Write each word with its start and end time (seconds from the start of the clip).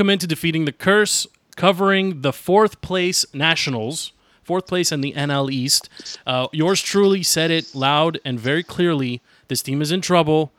Welcome 0.00 0.08
into 0.08 0.26
defeating 0.26 0.64
the 0.64 0.72
curse, 0.72 1.26
covering 1.56 2.22
the 2.22 2.32
fourth 2.32 2.80
place 2.80 3.26
Nationals, 3.34 4.12
fourth 4.42 4.66
place 4.66 4.92
in 4.92 5.02
the 5.02 5.12
NL 5.12 5.52
East. 5.52 5.90
Uh, 6.26 6.46
yours 6.52 6.80
truly 6.80 7.22
said 7.22 7.50
it 7.50 7.74
loud 7.74 8.18
and 8.24 8.40
very 8.40 8.62
clearly. 8.62 9.20
This 9.48 9.60
team 9.60 9.82
is 9.82 9.92
in 9.92 10.00
trouble, 10.00 10.52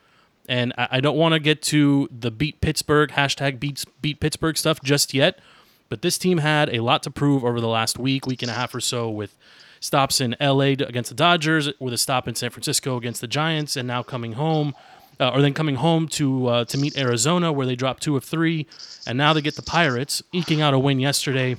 and 0.48 0.74
I, 0.78 0.90
I 0.92 1.00
don't 1.00 1.18
want 1.18 1.34
to 1.34 1.40
get 1.40 1.64
to 1.64 2.08
the 2.12 2.30
beat 2.30 2.62
Pittsburgh 2.62 3.10
hashtag 3.10 3.60
beats 3.60 3.84
beat 3.84 4.20
Pittsburgh 4.20 4.56
stuff 4.56 4.80
just 4.84 5.12
yet. 5.12 5.40
But 5.90 6.04
this 6.04 6.20
team 6.20 6.38
had 6.38 6.70
a 6.72 6.82
lot 6.82 7.02
to 7.02 7.10
prove 7.10 7.44
over 7.44 7.60
the 7.60 7.68
last 7.68 7.98
week, 7.98 8.28
week 8.28 8.44
and 8.44 8.52
a 8.52 8.54
half 8.54 8.76
or 8.76 8.80
so, 8.80 9.10
with 9.10 9.36
stops 9.80 10.22
in 10.22 10.36
LA 10.40 10.76
against 10.86 11.10
the 11.10 11.16
Dodgers, 11.16 11.68
with 11.80 11.96
a 11.96 11.98
stop 11.98 12.28
in 12.28 12.36
San 12.36 12.52
Francisco 12.52 12.96
against 12.96 13.22
the 13.22 13.28
Giants, 13.28 13.76
and 13.76 13.88
now 13.88 14.04
coming 14.04 14.34
home 14.34 14.76
uh, 15.22 15.30
or 15.30 15.42
then 15.42 15.54
coming 15.54 15.76
home 15.76 16.08
to 16.08 16.48
uh, 16.48 16.66
to 16.66 16.78
meet 16.78 16.98
Arizona, 16.98 17.54
where 17.54 17.68
they 17.68 17.76
dropped 17.76 18.04
two 18.04 18.18
of 18.18 18.24
three, 18.24 18.66
and 19.06 19.18
now 19.18 19.32
they 19.32 19.42
get 19.42 19.56
the 19.56 19.62
Pirates, 19.62 20.24
eking 20.32 20.62
out 20.62 20.74
a 20.74 20.80
win 20.80 21.00
yesterday, 21.00 21.56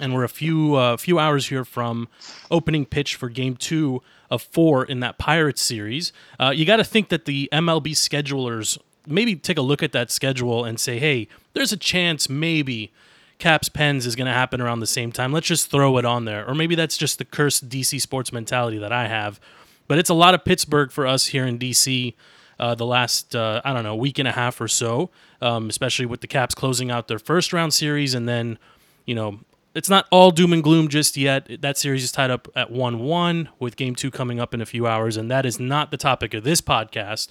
and 0.00 0.12
we're 0.12 0.24
a 0.24 0.28
few 0.28 0.74
uh, 0.74 0.96
few 0.96 1.18
hours 1.18 1.48
here 1.48 1.64
from 1.64 2.08
opening 2.50 2.84
pitch 2.84 3.14
for 3.14 3.28
Game 3.28 3.56
Two 3.56 4.02
of 4.30 4.42
four 4.42 4.84
in 4.84 5.00
that 5.00 5.18
Pirates 5.18 5.62
series. 5.62 6.12
Uh, 6.38 6.50
you 6.54 6.64
got 6.64 6.76
to 6.76 6.84
think 6.84 7.08
that 7.08 7.24
the 7.24 7.48
MLB 7.52 7.92
schedulers 7.92 8.78
maybe 9.06 9.34
take 9.34 9.58
a 9.58 9.62
look 9.62 9.82
at 9.82 9.92
that 9.92 10.10
schedule 10.10 10.64
and 10.64 10.78
say, 10.78 10.98
hey, 10.98 11.28
there's 11.54 11.72
a 11.72 11.76
chance 11.76 12.28
maybe. 12.28 12.92
Caps 13.38 13.70
Pens 13.70 14.04
is 14.04 14.16
going 14.16 14.26
to 14.26 14.34
happen 14.34 14.60
around 14.60 14.80
the 14.80 14.86
same 14.86 15.10
time. 15.10 15.32
Let's 15.32 15.46
just 15.46 15.70
throw 15.70 15.96
it 15.96 16.04
on 16.04 16.26
there. 16.26 16.46
Or 16.46 16.54
maybe 16.54 16.74
that's 16.74 16.98
just 16.98 17.16
the 17.16 17.24
cursed 17.24 17.70
DC 17.70 17.98
sports 17.98 18.34
mentality 18.34 18.76
that 18.76 18.92
I 18.92 19.08
have. 19.08 19.40
But 19.88 19.98
it's 19.98 20.10
a 20.10 20.14
lot 20.14 20.34
of 20.34 20.44
Pittsburgh 20.44 20.92
for 20.92 21.06
us 21.06 21.26
here 21.28 21.46
in 21.46 21.58
DC 21.58 22.14
uh, 22.60 22.74
the 22.74 22.86
last 22.86 23.34
uh, 23.34 23.60
I 23.64 23.72
don't 23.72 23.82
know 23.82 23.96
week 23.96 24.18
and 24.18 24.28
a 24.28 24.32
half 24.32 24.60
or 24.60 24.68
so, 24.68 25.10
um, 25.40 25.68
especially 25.68 26.06
with 26.06 26.20
the 26.20 26.26
Caps 26.26 26.54
closing 26.54 26.90
out 26.90 27.08
their 27.08 27.18
first 27.18 27.52
round 27.52 27.74
series, 27.74 28.14
and 28.14 28.28
then 28.28 28.58
you 29.06 29.14
know 29.14 29.40
it's 29.74 29.88
not 29.88 30.06
all 30.10 30.30
doom 30.30 30.52
and 30.52 30.62
gloom 30.62 30.88
just 30.88 31.16
yet. 31.16 31.48
That 31.62 31.78
series 31.78 32.04
is 32.04 32.12
tied 32.12 32.30
up 32.30 32.48
at 32.54 32.70
one 32.70 33.00
one 33.00 33.48
with 33.58 33.76
Game 33.76 33.94
Two 33.94 34.10
coming 34.10 34.38
up 34.38 34.52
in 34.52 34.60
a 34.60 34.66
few 34.66 34.86
hours, 34.86 35.16
and 35.16 35.30
that 35.30 35.46
is 35.46 35.58
not 35.58 35.90
the 35.90 35.96
topic 35.96 36.34
of 36.34 36.44
this 36.44 36.60
podcast. 36.60 37.28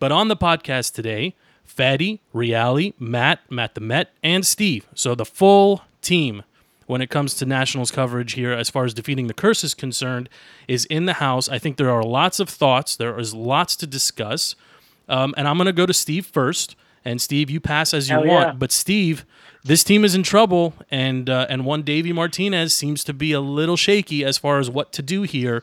But 0.00 0.10
on 0.12 0.28
the 0.28 0.36
podcast 0.36 0.92
today, 0.92 1.34
Fatty, 1.64 2.20
Reale, 2.32 2.92
Matt, 2.98 3.40
Matt 3.50 3.74
the 3.76 3.80
Met, 3.80 4.10
and 4.22 4.44
Steve. 4.44 4.86
So 4.94 5.14
the 5.14 5.24
full 5.24 5.82
team 6.02 6.42
when 6.86 7.00
it 7.00 7.10
comes 7.10 7.34
to 7.34 7.46
Nationals 7.46 7.90
coverage 7.90 8.32
here, 8.34 8.52
as 8.52 8.70
far 8.70 8.84
as 8.84 8.94
defeating 8.94 9.26
the 9.26 9.34
curse 9.34 9.64
is 9.64 9.74
concerned, 9.74 10.28
is 10.68 10.84
in 10.86 11.06
the 11.06 11.14
house. 11.14 11.48
I 11.48 11.58
think 11.58 11.76
there 11.76 11.90
are 11.90 12.02
lots 12.02 12.40
of 12.40 12.48
thoughts. 12.48 12.96
There 12.96 13.18
is 13.18 13.34
lots 13.34 13.76
to 13.76 13.86
discuss. 13.86 14.54
Um, 15.08 15.34
and 15.36 15.46
I'm 15.46 15.56
going 15.56 15.66
to 15.66 15.72
go 15.72 15.86
to 15.86 15.94
Steve 15.94 16.26
first. 16.26 16.76
And 17.04 17.20
Steve, 17.20 17.50
you 17.50 17.60
pass 17.60 17.94
as 17.94 18.08
you 18.08 18.16
Hell 18.16 18.26
want. 18.26 18.46
yeah. 18.48 18.52
But 18.54 18.72
Steve, 18.72 19.24
this 19.62 19.84
team 19.84 20.04
is 20.04 20.16
in 20.16 20.24
trouble, 20.24 20.74
and 20.90 21.30
uh, 21.30 21.46
and 21.48 21.64
one 21.64 21.82
Davey 21.82 22.12
Martinez 22.12 22.74
seems 22.74 23.04
to 23.04 23.12
be 23.12 23.30
a 23.32 23.40
little 23.40 23.76
shaky 23.76 24.24
as 24.24 24.38
far 24.38 24.58
as 24.58 24.68
what 24.68 24.92
to 24.94 25.02
do 25.02 25.22
here. 25.22 25.62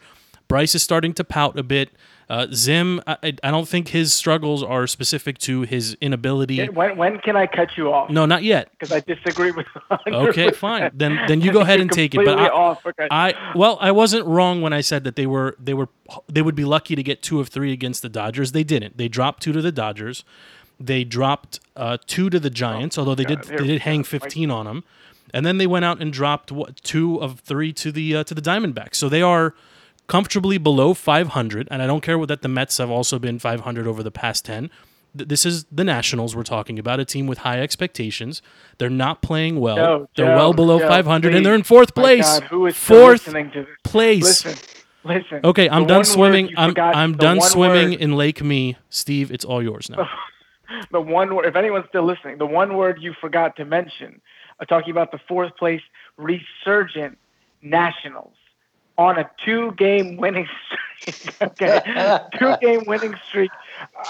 Bryce 0.53 0.75
is 0.75 0.83
starting 0.83 1.15
to 1.15 1.23
pout 1.23 1.57
a 1.57 1.63
bit. 1.63 1.89
Uh, 2.29 2.45
Zim, 2.53 3.01
I, 3.07 3.33
I 3.43 3.49
don't 3.49 3.67
think 3.67 3.87
his 3.87 4.13
struggles 4.13 4.61
are 4.61 4.85
specific 4.85 5.39
to 5.39 5.63
his 5.63 5.97
inability. 5.99 6.63
When, 6.67 6.95
when 6.95 7.17
can 7.17 7.35
I 7.35 7.47
cut 7.47 7.75
you 7.75 7.91
off? 7.91 8.11
No, 8.11 8.27
not 8.27 8.43
yet. 8.43 8.69
Because 8.69 8.91
I 8.91 8.99
disagree 8.99 9.49
with 9.49 9.65
100%. 9.91 10.27
Okay, 10.27 10.51
fine. 10.51 10.91
Then 10.93 11.19
then 11.27 11.41
you 11.41 11.51
go 11.51 11.61
ahead 11.61 11.79
and 11.79 11.91
take 11.91 12.13
it. 12.13 12.23
But 12.23 12.37
I, 12.37 12.49
off, 12.49 12.85
okay. 12.85 13.07
I 13.09 13.33
well, 13.55 13.79
I 13.81 13.91
wasn't 13.91 14.27
wrong 14.27 14.61
when 14.61 14.73
I 14.73 14.81
said 14.81 15.05
that 15.05 15.15
they 15.15 15.25
were 15.25 15.55
they 15.57 15.73
were 15.73 15.89
they 16.31 16.43
would 16.43 16.53
be 16.53 16.65
lucky 16.65 16.95
to 16.95 17.01
get 17.01 17.23
two 17.23 17.39
of 17.39 17.47
three 17.47 17.73
against 17.73 18.03
the 18.03 18.09
Dodgers. 18.09 18.51
They 18.51 18.63
didn't. 18.63 18.95
They 18.95 19.07
dropped 19.07 19.41
two 19.41 19.53
to 19.53 19.61
the 19.63 19.71
Dodgers. 19.71 20.23
They 20.79 21.03
dropped 21.03 21.61
uh, 21.75 21.97
two 22.05 22.29
to 22.29 22.39
the 22.39 22.51
Giants, 22.51 22.95
although 22.99 23.15
they 23.15 23.25
did 23.25 23.41
God, 23.41 23.49
here 23.49 23.57
they 23.57 23.67
did 23.69 23.81
hang 23.81 24.03
fifteen 24.03 24.51
on 24.51 24.67
them, 24.67 24.83
and 25.33 25.47
then 25.47 25.57
they 25.57 25.65
went 25.65 25.83
out 25.83 25.99
and 25.99 26.13
dropped 26.13 26.51
what, 26.51 26.75
two 26.83 27.19
of 27.23 27.39
three 27.39 27.73
to 27.73 27.91
the 27.91 28.17
uh, 28.17 28.23
to 28.25 28.35
the 28.35 28.41
Diamondbacks. 28.41 28.97
So 28.97 29.09
they 29.09 29.23
are 29.23 29.55
comfortably 30.07 30.57
below 30.57 30.93
500, 30.93 31.67
and 31.71 31.81
I 31.81 31.87
don't 31.87 32.01
care 32.01 32.17
what 32.17 32.27
that 32.29 32.41
the 32.41 32.47
Mets 32.47 32.77
have 32.77 32.89
also 32.89 33.19
been 33.19 33.39
500 33.39 33.87
over 33.87 34.03
the 34.03 34.11
past 34.11 34.45
10. 34.45 34.69
This 35.15 35.45
is 35.45 35.65
the 35.71 35.83
Nationals 35.83 36.35
we're 36.35 36.43
talking 36.43 36.79
about, 36.79 36.99
a 36.99 37.05
team 37.05 37.27
with 37.27 37.39
high 37.39 37.61
expectations. 37.61 38.41
They're 38.79 38.89
not 38.89 39.21
playing 39.21 39.59
well. 39.59 39.75
Joe, 39.75 40.09
they're 40.15 40.25
Joe, 40.27 40.35
well 40.35 40.53
below 40.53 40.79
Joe, 40.79 40.87
500, 40.87 41.29
please. 41.29 41.37
and 41.37 41.45
they're 41.45 41.53
in 41.55 41.63
fourth 41.63 41.93
place. 41.93 42.39
God, 42.39 42.43
who 42.43 42.65
is 42.65 42.75
fourth 42.75 43.27
listening 43.27 43.51
to 43.51 43.61
this? 43.61 43.75
place. 43.83 44.45
Listen, 44.45 44.55
listen. 45.03 45.41
Okay, 45.43 45.69
I'm 45.69 45.85
done 45.85 46.03
swimming. 46.03 46.49
I'm 46.57 46.71
forgot- 46.71 46.95
I'm 46.95 47.15
done 47.15 47.41
swimming 47.41 47.91
word- 47.91 48.01
in 48.01 48.13
Lake 48.13 48.43
Me. 48.43 48.77
Steve, 48.89 49.31
it's 49.31 49.45
all 49.45 49.61
yours 49.61 49.89
now. 49.89 50.09
the 50.91 51.01
one 51.01 51.35
word, 51.35 51.45
if 51.45 51.55
anyone's 51.55 51.85
still 51.89 52.05
listening, 52.05 52.39
the 52.39 52.47
one 52.47 52.75
word 52.75 52.97
you 52.99 53.13
forgot 53.21 53.55
to 53.57 53.65
mention, 53.65 54.19
uh, 54.59 54.65
talking 54.65 54.89
about 54.89 55.11
the 55.11 55.19
fourth 55.27 55.55
place 55.57 55.81
resurgent 56.17 57.19
Nationals 57.61 58.33
on 58.97 59.17
a 59.17 59.29
two 59.43 59.71
game 59.73 60.17
winning 60.17 60.47
streak. 60.65 60.79
okay, 61.41 62.19
two 62.39 62.55
game 62.61 62.83
winning 62.85 63.15
streak. 63.27 63.51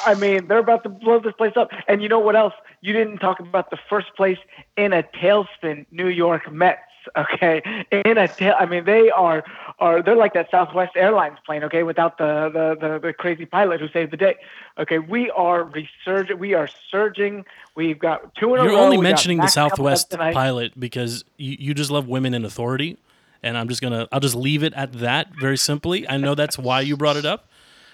I 0.05 0.13
mean, 0.15 0.47
they're 0.47 0.59
about 0.59 0.83
to 0.83 0.89
blow 0.89 1.19
this 1.19 1.33
place 1.33 1.53
up. 1.55 1.71
And 1.87 2.01
you 2.01 2.09
know 2.09 2.19
what 2.19 2.35
else? 2.35 2.53
You 2.81 2.93
didn't 2.93 3.17
talk 3.17 3.39
about 3.39 3.71
the 3.71 3.77
first 3.89 4.15
place 4.15 4.37
in 4.77 4.93
a 4.93 5.03
tailspin 5.03 5.85
New 5.91 6.07
York 6.07 6.51
Mets. 6.51 6.81
Okay, 7.17 7.61
in 7.91 8.17
a 8.17 8.29
tail. 8.29 8.55
I 8.57 8.65
mean, 8.65 8.85
they 8.85 9.09
are 9.09 9.43
are 9.79 10.01
they're 10.01 10.15
like 10.15 10.33
that 10.35 10.49
Southwest 10.49 10.93
Airlines 10.95 11.37
plane. 11.45 11.61
Okay, 11.65 11.83
without 11.83 12.17
the 12.17 12.49
the 12.53 12.77
the, 12.79 12.99
the 12.99 13.13
crazy 13.13 13.45
pilot 13.45 13.81
who 13.81 13.89
saved 13.89 14.11
the 14.11 14.17
day. 14.17 14.35
Okay, 14.77 14.99
we 14.99 15.29
are 15.31 15.65
resurging. 15.65 16.39
We 16.39 16.53
are 16.53 16.69
surging. 16.89 17.43
We've 17.75 17.99
got 17.99 18.33
two 18.35 18.53
in 18.53 18.61
a 18.61 18.63
You're 18.63 18.73
row. 18.73 18.83
only 18.83 18.97
We 18.97 19.03
got 19.03 19.09
mentioning 19.09 19.37
the 19.37 19.43
Max 19.43 19.55
coming 19.55 19.71
up 19.71 19.77
Southwest 19.77 20.11
pilot 20.11 20.79
because 20.79 21.25
you, 21.35 21.57
you 21.59 21.73
just 21.73 21.91
love 21.91 22.07
women 22.07 22.33
in 22.33 22.45
authority, 22.45 22.97
and 23.43 23.57
I'm 23.57 23.67
just 23.67 23.81
gonna 23.81 24.07
I'll 24.11 24.19
just 24.19 24.35
leave 24.35 24.63
it 24.63 24.73
at 24.73 24.93
that 24.93 25.29
very 25.39 25.57
simply. 25.57 26.07
I 26.09 26.17
know 26.17 26.35
that's 26.35 26.57
why 26.57 26.81
you 26.81 26.95
brought 26.97 27.17
it 27.17 27.25
up, 27.25 27.47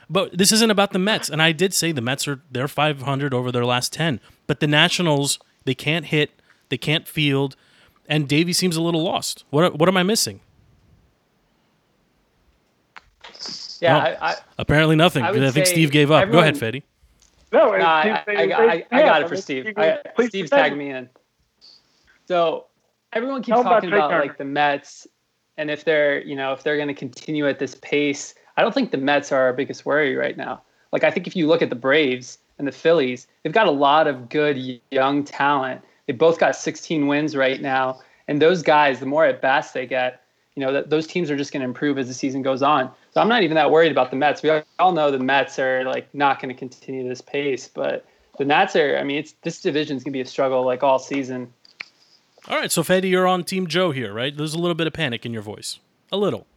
but 0.09 0.37
this 0.37 0.51
isn't 0.51 0.71
about 0.71 0.91
the 0.93 0.99
Mets. 0.99 1.29
And 1.29 1.41
I 1.41 1.51
did 1.51 1.73
say 1.73 1.91
the 1.91 2.01
Mets 2.01 2.27
are 2.27 2.41
they're 2.51 2.67
500 2.67 3.33
over 3.33 3.51
their 3.51 3.65
last 3.65 3.91
10, 3.93 4.19
but 4.47 4.59
the 4.59 4.67
Nationals 4.67 5.39
they 5.65 5.75
can't 5.75 6.05
hit, 6.05 6.31
they 6.69 6.77
can't 6.77 7.07
field, 7.07 7.55
and 8.07 8.27
Davey 8.27 8.53
seems 8.53 8.75
a 8.75 8.81
little 8.81 9.03
lost. 9.03 9.43
What 9.49 9.77
what 9.77 9.89
am 9.89 9.97
I 9.97 10.03
missing? 10.03 10.41
Yeah, 13.81 13.95
Oh. 13.95 13.99
I, 13.99 14.31
I, 14.31 14.35
Apparently 14.57 14.95
nothing. 14.95 15.23
I 15.23 15.29
I, 15.29 15.51
think 15.51 15.65
Steve 15.65 15.91
gave 15.91 16.11
up. 16.11 16.29
Go 16.31 16.39
ahead, 16.39 16.55
everyone- 16.55 16.81
Fetty. 16.81 16.83
No, 17.51 17.71
no, 17.71 17.83
I, 17.83 18.23
I, 18.27 18.33
I, 18.35 18.43
I, 18.43 18.85
I 18.91 19.01
got 19.01 19.21
it 19.23 19.27
for 19.27 19.33
mean, 19.33 19.41
Steve. 19.41 19.65
I, 19.75 19.97
can- 20.15 20.27
Steve's 20.29 20.49
defend 20.51 20.63
tagged 20.65 20.77
me 20.77 20.91
in. 20.91 21.09
So 22.27 22.67
everyone 23.11 23.41
keeps 23.41 23.55
Tell 23.55 23.59
'em 23.61 23.65
talking 23.65 23.89
Trey 23.89 23.97
about 23.97 24.11
like 24.21 24.37
the 24.37 24.45
Mets, 24.45 25.07
and 25.59 25.69
if 25.69 25.83
they're 25.83 26.23
you 26.23 26.35
know 26.35 26.53
if 26.53 26.63
they're 26.63 26.77
going 26.77 26.87
to 26.87 26.93
continue 26.93 27.47
at 27.47 27.59
this 27.59 27.75
pace, 27.75 28.33
I 28.57 28.61
don't 28.63 28.73
think 28.73 28.91
the 28.91 28.97
Mets 28.97 29.31
are 29.31 29.41
our 29.41 29.53
biggest 29.53 29.85
worry 29.85 30.15
right 30.15 30.37
now. 30.37 30.61
Like 30.91 31.03
I 31.03 31.11
think 31.11 31.27
if 31.27 31.35
you 31.35 31.47
look 31.47 31.61
at 31.61 31.69
the 31.69 31.75
Braves 31.75 32.39
and 32.57 32.67
the 32.67 32.71
Phillies, 32.71 33.27
they've 33.43 33.53
got 33.53 33.67
a 33.67 33.71
lot 33.71 34.07
of 34.07 34.29
good 34.29 34.81
young 34.89 35.23
talent. 35.23 35.81
They 36.07 36.13
both 36.13 36.39
got 36.39 36.55
16 36.55 37.05
wins 37.05 37.35
right 37.35 37.61
now, 37.61 37.99
and 38.27 38.41
those 38.41 38.63
guys, 38.63 38.99
the 38.99 39.05
more 39.05 39.25
at 39.25 39.41
bats 39.41 39.71
they 39.71 39.85
get, 39.85 40.23
you 40.55 40.65
know, 40.65 40.73
that 40.73 40.89
those 40.89 41.05
teams 41.05 41.29
are 41.29 41.37
just 41.37 41.51
going 41.51 41.61
to 41.61 41.67
improve 41.67 41.99
as 41.99 42.07
the 42.07 42.13
season 42.13 42.41
goes 42.41 42.63
on. 42.63 42.89
So 43.13 43.21
I'm 43.21 43.29
not 43.29 43.43
even 43.43 43.55
that 43.55 43.69
worried 43.69 43.91
about 43.91 44.09
the 44.09 44.17
Mets. 44.17 44.41
We 44.41 44.49
all 44.79 44.93
know 44.93 45.11
the 45.11 45.19
Mets 45.19 45.59
are 45.59 45.83
like 45.83 46.13
not 46.15 46.41
going 46.41 46.53
to 46.53 46.57
continue 46.57 47.07
this 47.07 47.21
pace, 47.21 47.67
but 47.67 48.05
the 48.39 48.45
Nats 48.45 48.75
are. 48.75 48.97
I 48.97 49.03
mean, 49.03 49.17
it's 49.17 49.33
this 49.43 49.61
division's 49.61 50.03
going 50.03 50.13
to 50.13 50.17
be 50.17 50.21
a 50.21 50.25
struggle 50.25 50.65
like 50.65 50.81
all 50.81 50.97
season. 50.97 51.53
All 52.49 52.57
right, 52.57 52.71
so 52.71 52.81
Fetty, 52.81 53.09
you're 53.11 53.27
on 53.27 53.43
Team 53.43 53.67
Joe 53.67 53.91
here, 53.91 54.11
right? 54.11 54.35
There's 54.35 54.55
a 54.55 54.57
little 54.57 54.73
bit 54.73 54.87
of 54.87 54.93
panic 54.93 55.23
in 55.23 55.31
your 55.31 55.43
voice, 55.43 55.79
a 56.11 56.17
little. 56.17 56.47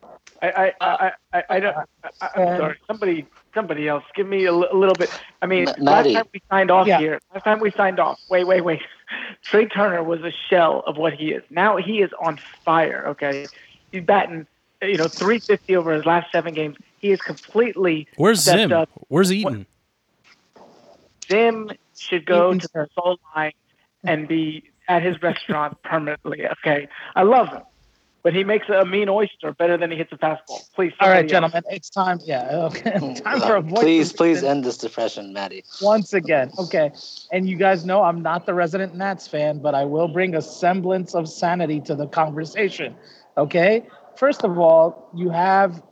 I, 0.40 0.48
I, 0.50 0.72
I, 0.80 1.12
I, 1.34 1.44
I 1.50 1.60
don't. 1.60 1.76
I, 1.76 2.28
I'm 2.34 2.48
uh, 2.48 2.56
sorry. 2.56 2.78
Somebody, 2.86 3.26
somebody 3.54 3.88
else. 3.88 4.02
Give 4.16 4.26
me 4.26 4.46
a, 4.46 4.52
little 4.52 4.94
bit. 4.94 5.10
I 5.42 5.46
mean, 5.46 5.66
Ma- 5.66 5.92
last 5.92 6.10
time 6.10 6.24
we 6.32 6.42
signed 6.50 6.70
off 6.70 6.86
Yeah. 6.86 6.98
here. 6.98 7.20
Last 7.34 7.44
time 7.44 7.60
we 7.60 7.70
signed 7.72 8.00
off. 8.00 8.18
Wait, 8.30 8.44
wait, 8.44 8.62
wait. 8.62 8.80
Trey 9.42 9.66
Turner 9.66 10.02
was 10.02 10.22
a 10.22 10.32
shell 10.48 10.82
of 10.86 10.96
what 10.96 11.12
he 11.12 11.32
is. 11.32 11.42
Now 11.50 11.76
he 11.76 12.00
is 12.00 12.10
on 12.18 12.38
fire. 12.64 13.04
Okay, 13.08 13.46
he's 13.92 14.02
batting, 14.02 14.46
you 14.80 14.96
know, 14.96 15.08
350 15.08 15.76
over 15.76 15.92
his 15.92 16.06
last 16.06 16.32
seven 16.32 16.54
games. 16.54 16.78
He 17.00 17.10
is 17.10 17.20
completely. 17.20 18.08
Where's 18.16 18.40
stepped 18.40 18.58
Zim? 18.60 18.72
up. 18.72 18.88
Where's 19.08 19.30
Eaton? 19.30 19.66
Zim 21.28 21.70
should 21.98 22.24
go 22.24 22.48
Eaton's 22.48 22.62
to 22.62 22.68
the 22.72 22.88
soul 22.94 23.18
line 23.36 23.52
and 24.04 24.26
be 24.26 24.64
at 24.92 25.02
his 25.02 25.20
restaurant 25.22 25.82
permanently. 25.84 26.46
Okay, 26.46 26.88
I 27.16 27.22
love 27.22 27.48
him, 27.48 27.62
but 28.22 28.34
he 28.34 28.44
makes 28.44 28.68
a 28.68 28.84
mean 28.84 29.08
oyster 29.08 29.52
better 29.52 29.76
than 29.76 29.90
he 29.90 29.96
hits 29.96 30.12
a 30.12 30.18
fastball. 30.18 30.62
Please. 30.74 30.92
All 31.00 31.08
right, 31.08 31.20
somebody 31.20 31.22
else. 31.22 31.30
gentlemen, 31.30 31.62
it's 31.70 31.90
time. 31.90 32.20
Yeah, 32.24 32.48
okay. 32.70 32.92
Mm, 32.92 33.22
time 33.22 33.40
for 33.40 33.56
a 33.56 33.60
voice. 33.62 33.80
please, 33.80 34.12
please 34.12 34.42
end 34.42 34.64
this 34.64 34.76
depression, 34.76 35.32
Maddie. 35.32 35.64
once 35.80 36.12
again. 36.12 36.50
Okay, 36.58 36.92
and 37.32 37.48
you 37.48 37.56
guys 37.56 37.84
know 37.84 38.02
I'm 38.02 38.22
not 38.22 38.46
the 38.46 38.54
resident 38.54 38.94
Nats 38.94 39.26
fan, 39.26 39.58
but 39.58 39.74
I 39.74 39.84
will 39.84 40.08
bring 40.08 40.34
a 40.34 40.42
semblance 40.42 41.14
of 41.14 41.28
sanity 41.28 41.80
to 41.82 41.94
the 41.94 42.06
conversation. 42.06 42.94
Okay, 43.36 43.86
first 44.16 44.44
of 44.44 44.58
all, 44.58 45.08
you 45.14 45.30
have 45.30 45.82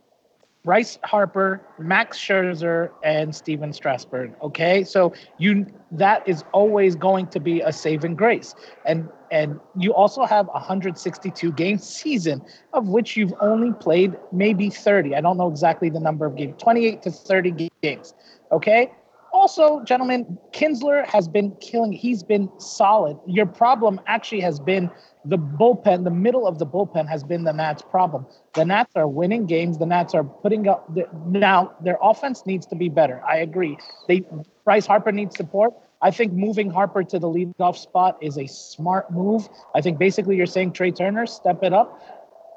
Bryce 0.64 0.98
Harper, 1.04 1.62
Max 1.78 2.18
Scherzer, 2.18 2.90
and 3.02 3.34
Stephen 3.34 3.72
Strasburg. 3.72 4.34
Okay, 4.42 4.84
so 4.84 5.14
you 5.38 5.66
that 5.92 6.26
is 6.28 6.44
always 6.52 6.94
going 6.96 7.26
to 7.28 7.40
be 7.40 7.60
a 7.60 7.72
saving 7.72 8.14
grace, 8.14 8.54
and 8.84 9.08
and 9.30 9.58
you 9.76 9.94
also 9.94 10.24
have 10.24 10.48
a 10.48 10.52
162 10.52 11.52
game 11.52 11.78
season 11.78 12.42
of 12.72 12.88
which 12.88 13.16
you've 13.16 13.34
only 13.40 13.72
played 13.72 14.16
maybe 14.32 14.68
30. 14.68 15.14
I 15.14 15.20
don't 15.20 15.38
know 15.38 15.48
exactly 15.48 15.88
the 15.88 16.00
number 16.00 16.26
of 16.26 16.36
games, 16.36 16.54
28 16.58 17.02
to 17.02 17.10
30 17.10 17.70
games. 17.82 18.14
Okay. 18.52 18.90
Also, 19.40 19.82
gentlemen, 19.84 20.36
Kinsler 20.52 21.06
has 21.06 21.26
been 21.26 21.56
killing. 21.62 21.92
He's 21.92 22.22
been 22.22 22.50
solid. 22.58 23.18
Your 23.26 23.46
problem 23.46 23.98
actually 24.06 24.42
has 24.42 24.60
been 24.60 24.90
the 25.24 25.38
bullpen, 25.38 26.04
the 26.04 26.10
middle 26.10 26.46
of 26.46 26.58
the 26.58 26.66
bullpen 26.66 27.08
has 27.08 27.24
been 27.24 27.44
the 27.44 27.52
Nats' 27.54 27.80
problem. 27.80 28.26
The 28.52 28.66
Nats 28.66 28.92
are 28.96 29.08
winning 29.08 29.46
games. 29.46 29.78
The 29.78 29.86
Nats 29.86 30.12
are 30.12 30.24
putting 30.24 30.68
up. 30.68 30.94
The, 30.94 31.08
now 31.26 31.72
their 31.82 31.96
offense 32.02 32.44
needs 32.44 32.66
to 32.66 32.74
be 32.74 32.90
better. 32.90 33.22
I 33.26 33.38
agree. 33.38 33.78
They 34.08 34.24
Bryce 34.66 34.84
Harper 34.84 35.10
needs 35.10 35.36
support. 35.36 35.72
I 36.02 36.10
think 36.10 36.34
moving 36.34 36.68
Harper 36.68 37.02
to 37.02 37.18
the 37.18 37.28
leadoff 37.28 37.78
spot 37.78 38.18
is 38.20 38.36
a 38.36 38.46
smart 38.46 39.10
move. 39.10 39.48
I 39.74 39.80
think 39.80 39.98
basically 39.98 40.36
you're 40.36 40.44
saying 40.44 40.74
Trey 40.74 40.90
Turner 40.90 41.24
step 41.24 41.62
it 41.62 41.72
up. 41.72 41.98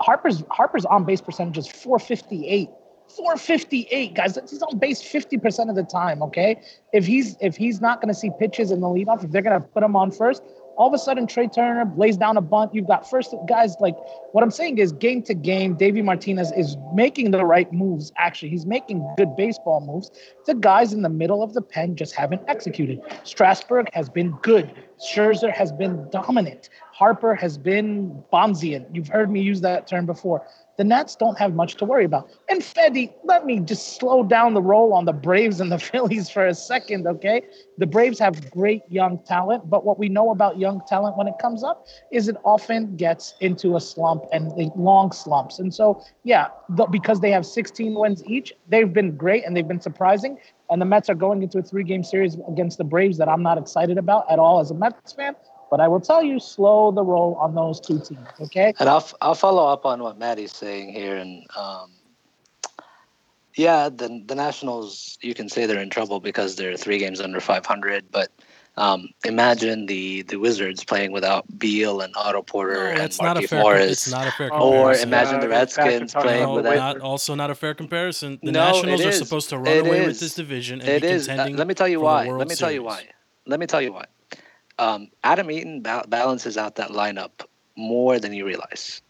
Harper's 0.01 0.44
Harper's 0.50 0.83
on 0.83 1.06
base 1.06 1.21
percentage 1.21 1.57
is 1.59 1.68
458. 1.69 2.68
458 3.10 4.14
guys 4.14 4.38
he's 4.50 4.62
on 4.62 4.80
base 4.80 5.02
50% 5.02 5.70
of 5.70 5.76
the 5.76 5.84
time 5.84 6.24
okay 6.24 6.62
if 6.94 7.06
he's 7.06 7.38
if 7.42 7.56
he's 7.56 7.82
not 7.82 8.02
going 8.02 8.14
to 8.14 8.20
see 8.20 8.32
pitches 8.40 8.72
in 8.72 8.82
the 8.82 8.88
leadoff 8.88 9.24
if 9.24 9.32
they're 9.32 9.42
going 9.42 9.60
to 9.60 9.68
put 9.68 9.84
him 9.84 9.96
on 9.96 10.12
first 10.12 10.42
all 10.76 10.88
of 10.88 10.94
a 10.94 10.98
sudden 10.98 11.28
Trey 11.28 11.48
Turner 11.48 11.92
lays 11.96 12.18
down 12.18 12.38
a 12.38 12.42
bunt. 12.42 12.74
You've 12.74 12.88
got 12.88 13.10
first 13.10 13.34
guys 13.48 13.76
like 13.80 13.96
what 14.32 14.44
I'm 14.44 14.52
saying 14.52 14.78
is 14.78 14.92
game 14.92 15.22
to 15.24 15.34
game, 15.34 15.76
Davey 15.76 16.02
Martinez 16.02 16.52
is 16.54 16.78
making 16.94 17.32
the 17.32 17.46
right 17.46 17.72
moves. 17.72 18.12
Actually, 18.18 18.50
he's 18.50 18.66
making 18.66 19.08
good 19.18 19.36
baseball 19.36 19.82
moves. 19.82 20.12
The 20.46 20.56
guys 20.56 20.94
in 20.94 21.02
the 21.02 21.10
middle 21.10 21.44
of 21.44 21.54
the 21.54 21.62
pen 21.62 21.96
just 21.96 22.16
haven't 22.16 22.42
executed. 22.48 23.02
Strasburg 23.24 23.88
has 23.94 24.10
been 24.10 24.32
good. 24.42 24.74
Scherzer 25.00 25.54
has 25.54 25.72
been 25.72 26.10
dominant. 26.10 26.70
Harper 26.92 27.36
has 27.36 27.58
been 27.58 28.24
Bonzian. 28.32 28.86
You've 28.94 29.08
heard 29.08 29.30
me 29.30 29.42
use 29.42 29.62
that 29.62 29.88
term 29.88 30.06
before 30.06 30.46
the 30.78 30.84
Nats 30.84 31.16
don't 31.16 31.38
have 31.38 31.54
much 31.54 31.75
to 31.75 31.86
worry 31.86 32.06
about. 32.06 32.30
And 32.50 32.62
Fedde, 32.62 33.14
let 33.24 33.46
me 33.46 33.60
just 33.60 33.98
slow 33.98 34.24
down 34.24 34.54
the 34.54 34.62
roll 34.62 34.94
on 34.94 35.06
the 35.06 35.14
Braves 35.14 35.60
and 35.60 35.72
the 35.72 35.78
Phillies 35.90 36.30
for 36.30 36.48
a 36.48 36.54
second, 36.54 37.06
okay? 37.08 37.44
The 37.78 37.86
Braves 37.86 38.20
have 38.20 38.50
great 38.50 38.81
young 38.90 39.20
talent, 39.20 39.70
but 39.70 39.86
what 39.86 40.00
we 40.00 40.10
know 40.10 40.31
about 40.31 40.58
young 40.58 40.81
talent 40.88 41.18
when 41.18 41.28
it 41.28 41.36
comes 41.40 41.64
up 41.64 41.86
is 42.12 42.28
it 42.28 42.38
often 42.44 42.96
gets 42.96 43.36
into 43.40 43.75
a 43.75 43.81
slump 43.81 44.24
and 44.31 44.52
long 44.75 45.12
slumps. 45.12 45.60
And 45.60 45.74
so, 45.74 46.04
yeah, 46.24 46.48
the, 46.70 46.86
because 46.86 47.19
they 47.19 47.31
have 47.31 47.46
16 47.46 47.94
wins 47.94 48.24
each, 48.26 48.54
they've 48.68 48.92
been 48.92 49.16
great 49.16 49.46
and 49.46 49.56
they've 49.56 49.68
been 49.68 49.81
surprising. 49.81 50.38
And 50.69 50.81
the 50.81 50.86
Mets 50.86 51.10
are 51.10 51.16
going 51.16 51.44
into 51.44 51.60
a 51.60 51.62
three 51.62 51.84
game 51.84 52.04
series 52.04 52.38
against 52.48 52.80
the 52.80 52.84
Braves 52.84 53.18
that 53.19 53.30
I'm 53.30 53.44
not 53.44 53.58
excited 53.58 53.98
about 53.98 54.26
at 54.31 54.40
all 54.40 54.60
as 54.60 54.72
a 54.72 54.76
Mets 54.76 55.14
fan. 55.14 55.36
But 55.74 55.81
I 55.81 55.88
will 55.88 56.02
tell 56.02 56.22
you, 56.22 56.40
slow 56.40 56.92
the 56.92 57.04
roll 57.04 57.34
on 57.42 57.56
those 57.56 57.80
two 57.80 57.98
teams. 57.98 58.28
Okay. 58.40 58.75
And 58.80 58.88
I'll 58.88 59.10
I'll 59.22 59.34
follow 59.34 59.66
up 59.66 59.88
on 59.88 60.04
what 60.04 60.20
Maddie's 60.20 60.54
saying 60.54 60.94
here, 60.94 61.18
and 61.18 61.48
um, 61.58 61.90
yeah, 63.56 63.90
the 63.90 64.22
the 64.24 64.36
Nationals, 64.36 65.18
you 65.22 65.34
can 65.34 65.50
say 65.50 65.66
they're 65.66 65.81
in 65.81 65.90
trouble 65.90 66.20
because 66.20 66.58
they're 66.58 66.78
three 66.78 67.00
games 67.00 67.20
under 67.20 67.40
500, 67.40 68.06
but. 68.12 68.30
Um, 68.75 69.10
imagine 69.24 69.86
the, 69.86 70.24
the 70.24 70.38
Wizards 70.38 70.84
playing 70.84 71.12
without 71.12 71.46
Beal 71.60 72.02
and 72.02 72.12
Otto 72.18 72.42
Porter 72.42 72.92
no, 72.96 73.04
and 73.04 73.16
Marky 73.22 73.46
Morris. 73.56 73.92
It's 73.92 74.10
not 74.10 74.26
a 74.26 74.31
fair 74.31 74.50
comparison. 74.50 75.04
Or 75.04 75.08
imagine 75.08 75.40
the 75.42 75.50
Redskins 75.50 76.12
playing 76.12 76.42
no, 76.42 76.56
without. 76.56 76.98
Not, 76.98 77.02
also 77.02 77.36
not 77.36 77.52
a 77.52 77.56
fair 77.56 77.76
comparison. 77.76 78.40
The 78.42 78.52
no, 78.52 78.72
Nationals 78.72 79.06
are 79.06 79.12
supposed 79.12 79.50
to 79.50 79.60
run 79.60 79.68
it 79.68 79.86
away 79.86 80.00
is. 80.00 80.08
with 80.08 80.19
this 80.22 80.34
division 80.34 80.81
and 80.81 80.90
it 80.90 81.04
be 81.04 81.08
is. 81.08 81.28
contending. 81.28 81.54
Uh, 81.54 81.60
let 81.60 81.68
me 81.68 81.76
tell 81.76 81.88
you 81.88 82.00
why. 82.00 82.28
Let 82.28 82.48
me 82.48 82.56
tell 82.56 82.72
you 82.72 82.81
why. 82.81 83.10
Let 83.46 83.60
me 83.60 83.68
tell 83.68 83.80
you 83.80 83.94
why 83.94 84.06
um, 84.80 85.10
Adam 85.24 85.50
Eaton 85.52 85.81
ba- 85.81 86.06
balances 86.08 86.58
out 86.58 86.75
that 86.75 86.90
lineup 86.90 87.46
more 87.75 88.20
than 88.20 88.34
you 88.34 88.46
realize. 88.46 89.02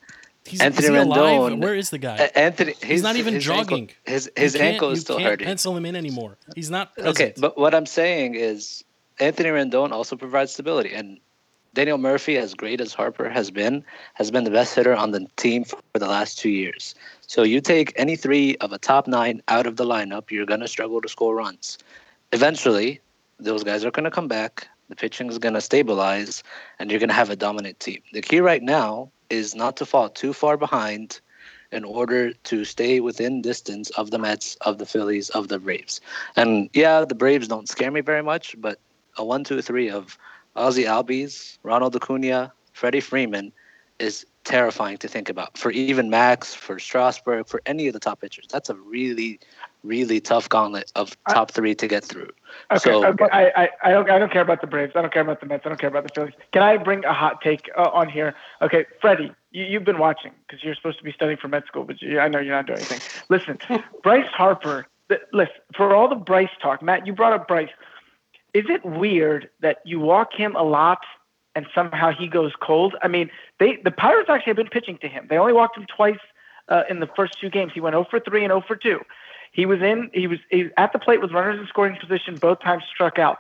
He's, 0.46 0.60
Anthony 0.60 0.88
he 0.88 0.94
Rendon, 0.94 1.46
alive? 1.46 1.60
Where 1.60 1.76
is 1.76 1.90
the 1.90 1.98
guy? 1.98 2.18
Anthony, 2.36 2.76
he's 2.84 3.02
not 3.02 3.16
even 3.16 3.36
his 3.36 3.46
jogging. 3.46 3.84
Ankle, 3.84 3.96
his 4.04 4.32
his 4.36 4.56
ankle 4.58 4.90
is 4.90 5.02
still 5.02 5.16
hurting. 5.16 5.30
hurting. 5.30 5.48
Pencil 5.48 5.78
him 5.78 5.86
in 5.86 5.96
anymore. 5.96 6.38
He's 6.54 6.70
not. 6.70 6.94
Present. 6.94 7.16
Okay, 7.16 7.34
but 7.40 7.58
what 7.58 7.74
I'm 7.74 7.86
saying 7.86 8.36
is 8.36 8.84
Anthony 9.20 9.50
Rendon 9.50 9.92
also 9.92 10.18
provides 10.18 10.52
stability, 10.52 10.94
and 10.94 11.20
Daniel 11.74 11.98
Murphy, 11.98 12.38
as 12.38 12.54
great 12.54 12.82
as 12.82 12.94
Harper 12.94 13.30
has 13.30 13.50
been, 13.50 13.84
has 14.16 14.32
been 14.32 14.44
the 14.44 14.52
best 14.52 14.76
hitter 14.76 14.94
on 14.94 15.12
the 15.12 15.26
team 15.38 15.64
for 15.64 15.80
the 15.94 16.08
last 16.08 16.38
two 16.38 16.50
years. 16.50 16.94
So 17.26 17.44
you 17.44 17.62
take 17.62 17.94
any 17.96 18.16
three 18.16 18.58
of 18.58 18.74
a 18.74 18.78
top 18.78 19.08
nine 19.08 19.42
out 19.48 19.66
of 19.66 19.78
the 19.78 19.86
lineup, 19.86 20.30
you're 20.30 20.46
gonna 20.46 20.68
struggle 20.68 21.02
to 21.02 21.10
score 21.10 21.36
runs. 21.36 21.78
Eventually, 22.32 23.00
those 23.40 23.64
guys 23.64 23.86
are 23.86 23.92
gonna 23.92 24.12
come 24.12 24.28
back 24.28 24.68
the 24.94 25.02
pitching 25.02 25.28
is 25.28 25.40
going 25.40 25.56
to 25.56 25.62
stabilize, 25.62 26.44
and 26.78 26.92
you're 26.92 27.00
going 27.00 27.10
to 27.10 27.16
have 27.16 27.32
a 27.32 27.36
dominant 27.36 27.80
team. 27.80 28.00
The 28.14 28.22
key 28.22 28.42
right 28.42 28.62
now 28.62 29.10
is 29.32 29.56
not 29.56 29.76
to 29.78 29.86
fall 29.88 30.08
too 30.08 30.34
far 30.34 30.56
behind 30.56 31.20
in 31.72 31.84
order 31.84 32.32
to 32.34 32.64
stay 32.64 33.00
within 33.00 33.42
distance 33.42 33.90
of 33.92 34.12
the 34.12 34.20
Mets, 34.20 34.56
of 34.62 34.78
the 34.78 34.86
Phillies, 34.86 35.32
of 35.32 35.48
the 35.48 35.58
Braves. 35.58 36.00
And 36.36 36.70
yeah, 36.74 37.06
the 37.06 37.16
Braves 37.16 37.48
don't 37.48 37.68
scare 37.68 37.90
me 37.90 38.02
very 38.02 38.22
much, 38.22 38.56
but 38.60 38.78
a 39.18 39.26
one, 39.26 39.44
two, 39.44 39.64
three 39.64 39.90
of 39.90 40.16
Ozzie 40.56 40.84
Albies, 40.84 41.58
Ronald 41.64 41.96
Acuna, 41.96 42.54
Freddie 42.74 43.00
Freeman 43.00 43.52
is 43.98 44.28
terrifying 44.44 44.98
to 44.98 45.08
think 45.08 45.28
about 45.28 45.58
for 45.58 45.72
even 45.72 46.12
Max, 46.12 46.54
for 46.54 46.78
Strasburg, 46.78 47.48
for 47.48 47.62
any 47.66 47.88
of 47.88 47.94
the 47.94 48.00
top 48.00 48.22
pitchers. 48.22 48.46
That's 48.52 48.70
a 48.70 48.76
really, 48.76 49.40
really 49.84 50.20
tough 50.20 50.50
gauntlet 50.50 50.92
of 50.96 51.16
top 51.30 51.52
three 51.52 51.76
to 51.76 51.88
get 51.88 52.04
through. 52.04 52.30
Okay, 52.72 52.80
so, 52.80 53.06
okay. 53.06 53.26
I, 53.32 53.64
I, 53.64 53.70
I, 53.84 53.92
don't, 53.92 54.10
I 54.10 54.20
don't 54.20 54.32
care 54.32 54.42
about 54.42 54.62
the 54.62 54.68
Braves. 54.68 54.94
I 54.96 55.02
don't 55.02 55.14
care 55.14 55.22
about 55.22 55.40
the 55.40 55.46
Mets. 55.46 55.66
I 55.66 55.70
don't 55.70 55.80
care 55.80 55.90
about 55.90 56.04
the 56.04 56.10
Phillies. 56.14 56.34
Can 56.52 56.64
I 56.64 56.78
bring 56.78 57.04
a 57.06 57.14
hot 57.14 57.42
take 57.42 57.70
uh, 57.78 57.90
on 57.94 58.10
here? 58.10 58.36
Okay, 58.62 58.86
Freddie, 59.02 59.32
you, 59.52 59.66
you've 59.66 59.84
been 59.84 60.00
watching 60.00 60.32
because 60.48 60.64
you're 60.64 60.76
supposed 60.76 60.98
to 61.00 61.04
be 61.04 61.12
studying 61.12 61.38
for 61.38 61.48
med 61.48 61.66
school, 61.68 61.84
but 61.84 62.02
you, 62.02 62.20
I 62.20 62.28
know 62.28 62.40
you're 62.40 62.56
not 62.56 62.68
doing 62.68 62.80
anything. 62.80 63.02
Listen, 63.30 63.58
Bryce 64.04 64.28
Harper. 64.28 64.88
The, 65.10 65.20
listen, 65.34 65.56
for 65.76 65.94
all 65.94 66.08
the 66.08 66.16
Bryce 66.16 66.50
talk, 66.62 66.82
Matt, 66.82 67.06
you 67.06 67.14
brought 67.14 67.34
up 67.34 67.48
Bryce. 67.48 67.70
Is 68.54 68.66
it 68.70 68.86
weird 68.86 69.50
that 69.62 69.80
you 69.86 70.00
walk 70.00 70.34
him 70.34 70.56
a 70.56 70.64
lot 70.64 71.00
and 71.56 71.68
somehow 71.74 72.12
he 72.12 72.28
goes 72.28 72.54
cold. 72.60 72.96
I 73.02 73.08
mean, 73.08 73.30
they 73.60 73.78
the 73.84 73.92
Pirates 73.92 74.30
actually 74.30 74.52
have 74.52 74.58
been 74.58 74.70
pitching 74.70 74.98
to 75.00 75.08
him. 75.08 75.28
They 75.30 75.38
only 75.38 75.54
walked 75.54 75.78
him 75.78 75.86
twice 75.86 76.18
uh, 76.70 76.84
in 76.90 77.00
the 77.00 77.08
first 77.16 77.40
two 77.40 77.50
games. 77.50 77.72
He 77.74 77.80
went 77.80 77.94
0 77.94 78.08
for 78.10 78.20
3 78.20 78.44
and 78.44 78.52
0 78.52 78.64
for 78.68 78.76
2. 78.76 79.00
He 79.54 79.66
was 79.66 79.82
in. 79.82 80.10
He 80.14 80.28
was, 80.28 80.40
he 80.50 80.64
was 80.64 80.72
at 80.78 80.92
the 80.92 81.00
plate 81.00 81.22
with 81.22 81.32
runners 81.32 81.60
in 81.60 81.68
scoring 81.68 81.98
position. 82.00 82.36
Both 82.36 82.60
times 82.60 82.84
struck 82.92 83.18
out. 83.18 83.38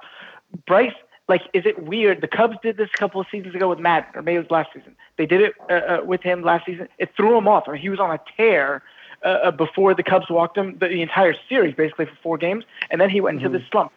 Bryce, 0.65 0.93
like, 1.27 1.41
is 1.53 1.65
it 1.65 1.83
weird? 1.83 2.21
The 2.21 2.27
Cubs 2.27 2.55
did 2.63 2.77
this 2.77 2.89
a 2.93 2.97
couple 2.97 3.19
of 3.19 3.27
seasons 3.31 3.55
ago 3.55 3.67
with 3.67 3.79
Matt, 3.79 4.11
or 4.13 4.21
maybe 4.21 4.35
it 4.35 4.39
was 4.39 4.51
last 4.51 4.69
season. 4.73 4.95
They 5.17 5.25
did 5.25 5.41
it 5.41 5.53
uh, 5.69 5.73
uh, 5.73 6.01
with 6.05 6.21
him 6.21 6.43
last 6.43 6.65
season. 6.65 6.87
It 6.99 7.11
threw 7.17 7.37
him 7.37 7.47
off. 7.47 7.67
I 7.67 7.73
mean, 7.73 7.81
he 7.81 7.89
was 7.89 7.99
on 7.99 8.11
a 8.11 8.19
tear. 8.37 8.83
Uh, 9.23 9.27
uh 9.27 9.51
before 9.51 9.93
the 9.93 10.03
Cubs 10.03 10.29
walked 10.29 10.57
him 10.57 10.77
the, 10.79 10.87
the, 10.89 11.01
entire 11.01 11.33
series, 11.47 11.73
basically 11.73 12.05
for 12.05 12.17
four 12.21 12.37
games, 12.37 12.65
and 12.91 12.99
then 12.99 13.09
he 13.09 13.21
went 13.21 13.37
mm-hmm. 13.37 13.45
into 13.47 13.57
the 13.57 13.65
slump. 13.71 13.91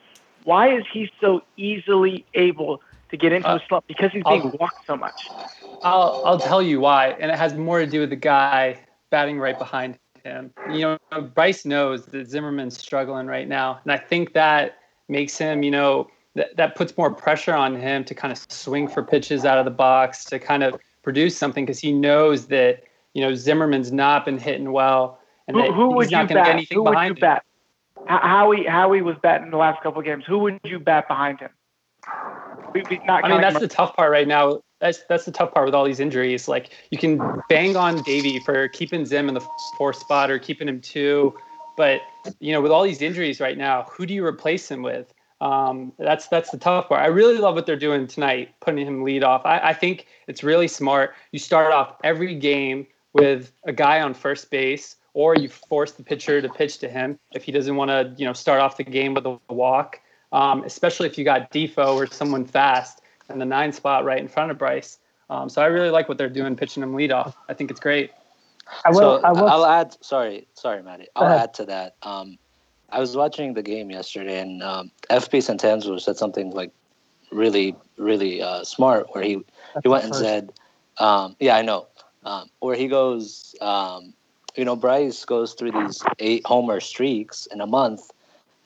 Why 0.45 0.73
is 0.73 0.85
he 0.93 1.11
so 1.21 1.43
easily 1.57 2.25
able 2.35 2.81
to 3.11 3.17
get 3.17 3.33
into 3.33 3.49
uh, 3.49 3.57
a 3.57 3.61
slump 3.67 3.87
because 3.87 4.13
he's 4.13 4.23
being 4.25 4.43
I'll, 4.43 4.57
walked 4.61 4.87
so 4.87 4.97
much. 4.97 5.29
I'll 5.83 6.23
I'll 6.25 6.39
tell 6.39 6.63
you 6.63 6.81
why, 6.81 7.09
and 7.09 7.31
it 7.31 7.39
has 7.39 7.55
more 7.55 7.81
to 7.81 7.87
do 7.87 8.01
with 8.01 8.11
the 8.11 8.17
guy 8.17 8.81
batting 9.11 9.39
right 9.39 9.59
behind 9.59 9.99
him. 10.27 10.53
You 10.71 10.99
know, 11.13 11.21
Bryce 11.35 11.65
knows 11.65 12.07
that 12.07 12.29
Zimmerman's 12.29 12.79
struggling 12.79 13.27
right 13.27 13.49
now, 13.49 13.81
and 13.85 13.93
I 13.93 13.99
think 13.99 14.33
that 14.35 14.79
makes 15.09 15.39
him, 15.39 15.63
you 15.63 15.71
know, 15.71 16.09
that 16.35 16.57
that 16.57 16.77
puts 16.77 16.97
more 16.97 17.13
pressure 17.13 17.55
on 17.55 17.77
him 17.77 18.05
to 18.05 18.15
kind 18.15 18.33
of 18.33 18.39
swing 18.51 18.89
for 18.89 19.03
pitches 19.03 19.45
out 19.45 19.59
of 19.59 19.65
the 19.65 19.71
box 19.71 20.25
to 20.27 20.39
kind 20.39 20.63
of 20.63 20.79
produce 21.03 21.37
something 21.37 21.65
because 21.65 21.79
he 21.79 21.93
knows 21.93 22.47
that 22.47 22.85
you 23.15 23.23
know 23.23 23.35
Zimmerman's 23.35 23.93
not 23.93 24.25
been 24.25 24.39
hitting 24.39 24.73
well, 24.73 25.19
and 25.49 25.57
who, 25.57 25.73
who 25.73 26.01
he's 26.01 26.11
not 26.11 26.29
going 26.29 26.43
to 26.43 26.45
get 26.45 26.55
anything 26.55 26.79
who 26.79 26.85
behind 26.85 27.15
would 27.15 27.23
you 27.23 27.27
him. 27.27 27.33
bat? 27.33 27.45
Howie 28.07 28.65
Howie 28.67 29.03
was 29.03 29.17
batting 29.23 29.51
the 29.51 29.57
last 29.57 29.83
couple 29.83 29.99
of 29.99 30.05
games. 30.05 30.25
Who 30.27 30.39
would 30.41 30.61
you 30.65 30.79
bat 30.79 31.09
behind 31.09 31.41
him? 31.41 31.51
I 33.25 33.29
mean, 33.29 33.41
that's 33.41 33.61
the 33.61 33.69
tough 33.69 33.97
part 33.97 34.11
right 34.11 34.29
now. 34.29 34.61
That's 34.81 35.05
that's 35.09 35.25
the 35.25 35.33
tough 35.33 35.53
part 35.53 35.67
with 35.67 35.75
all 35.75 35.85
these 35.85 36.01
injuries. 36.01 36.49
Like 36.49 36.71
you 36.91 36.99
can 36.99 37.21
bang 37.49 37.77
on 37.77 38.03
Davey 38.03 38.39
for 38.41 38.69
keeping 38.69 39.07
Zim 39.07 39.29
in 39.29 39.35
the 39.35 39.47
fourth 39.79 39.97
spot 39.97 40.31
or 40.31 40.39
keeping 40.39 40.69
him 40.69 40.81
two, 40.81 41.35
but 41.77 42.01
you 42.41 42.53
know, 42.53 42.61
with 42.61 42.73
all 42.73 42.83
these 42.83 43.03
injuries 43.03 43.41
right 43.41 43.57
now, 43.57 43.87
who 43.91 44.07
do 44.07 44.15
you 44.15 44.25
replace 44.25 44.71
him 44.71 44.83
with? 44.83 45.13
Um, 45.41 45.93
that's 45.99 46.29
that's 46.29 46.51
the 46.51 46.59
tough 46.59 46.89
part. 46.89 47.03
I 47.03 47.07
really 47.07 47.39
love 47.39 47.55
what 47.55 47.67
they're 47.67 47.77
doing 47.77 48.07
tonight, 48.07 48.55
putting 48.61 48.87
him 48.87 49.03
lead 49.03 49.23
off. 49.23 49.43
I, 49.45 49.59
I 49.59 49.73
think 49.73 50.07
it's 50.27 50.43
really 50.43 50.69
smart. 50.69 51.15
You 51.33 51.39
start 51.39 51.73
off 51.73 51.97
every 52.05 52.35
game 52.35 52.87
with 53.13 53.53
a 53.65 53.73
guy 53.73 54.01
on 54.01 54.15
first 54.15 54.51
base, 54.51 54.97
or 55.15 55.35
you 55.37 55.49
force 55.49 55.93
the 55.93 56.03
pitcher 56.03 56.41
to 56.41 56.49
pitch 56.49 56.79
to 56.79 56.89
him 56.89 57.19
if 57.33 57.45
he 57.45 57.53
doesn't 57.53 57.77
want 57.77 57.91
to, 57.91 58.15
you 58.17 58.27
know, 58.27 58.33
start 58.33 58.61
off 58.61 58.77
the 58.77 58.85
game 58.85 59.15
with 59.15 59.27
a 59.27 59.39
walk 59.49 60.01
um, 60.37 60.65
especially 60.65 61.09
if 61.09 61.17
you 61.17 61.25
got 61.25 61.51
Difo 61.51 61.95
or 61.95 62.07
someone 62.07 62.45
fast 62.45 63.01
in 63.31 63.39
the 63.39 63.47
nine 63.47 63.73
spot 63.73 64.05
right 64.05 64.19
in 64.19 64.29
front 64.29 64.51
of 64.51 64.59
Bryce. 64.59 64.99
Um, 65.31 65.49
so 65.49 65.63
I 65.63 65.67
really 65.67 65.89
like 65.89 66.11
what 66.11 66.19
they're 66.19 66.29
doing, 66.29 66.55
pitching 66.55 66.83
him 66.83 66.95
lead 66.95 67.11
off. 67.11 67.35
I 67.49 67.55
think 67.55 67.71
it's 67.71 67.81
great. 67.81 68.13
I 68.85 68.91
will. 68.91 68.99
so 68.99 69.21
I 69.25 69.33
will. 69.33 69.49
I'll 69.49 69.65
add. 69.65 69.97
Sorry, 70.05 70.47
sorry, 70.53 70.83
Maddie. 70.83 71.09
I'll 71.17 71.27
add 71.27 71.55
to 71.55 71.65
that. 71.67 71.97
Um, 72.03 72.39
I 72.91 73.01
was 73.01 73.17
watching 73.17 73.55
the 73.55 73.63
game 73.63 73.91
yesterday, 73.91 74.41
and 74.41 74.63
um, 74.63 74.91
FP 75.09 75.39
Santangelo 75.39 76.01
said 76.01 76.17
something 76.17 76.51
like 76.51 76.71
really, 77.33 77.75
really 77.97 78.43
uh, 78.43 78.63
smart, 78.65 79.15
where 79.15 79.25
he 79.25 79.43
he 79.83 79.89
went 79.89 80.05
and 80.05 80.15
said, 80.15 80.53
um, 80.99 81.35
"Yeah, 81.41 81.57
I 81.57 81.63
know." 81.63 81.87
Um, 82.25 82.51
where 82.59 82.77
he 82.77 82.89
goes, 82.89 83.55
um, 83.61 84.13
you 84.57 84.65
know, 84.65 84.77
Bryce 84.77 85.25
goes 85.25 85.55
through 85.55 85.73
these 85.73 86.03
eight 86.19 86.45
homer 86.45 86.81
streaks 86.81 87.47
in 87.47 87.61
a 87.61 87.67
month, 87.67 88.11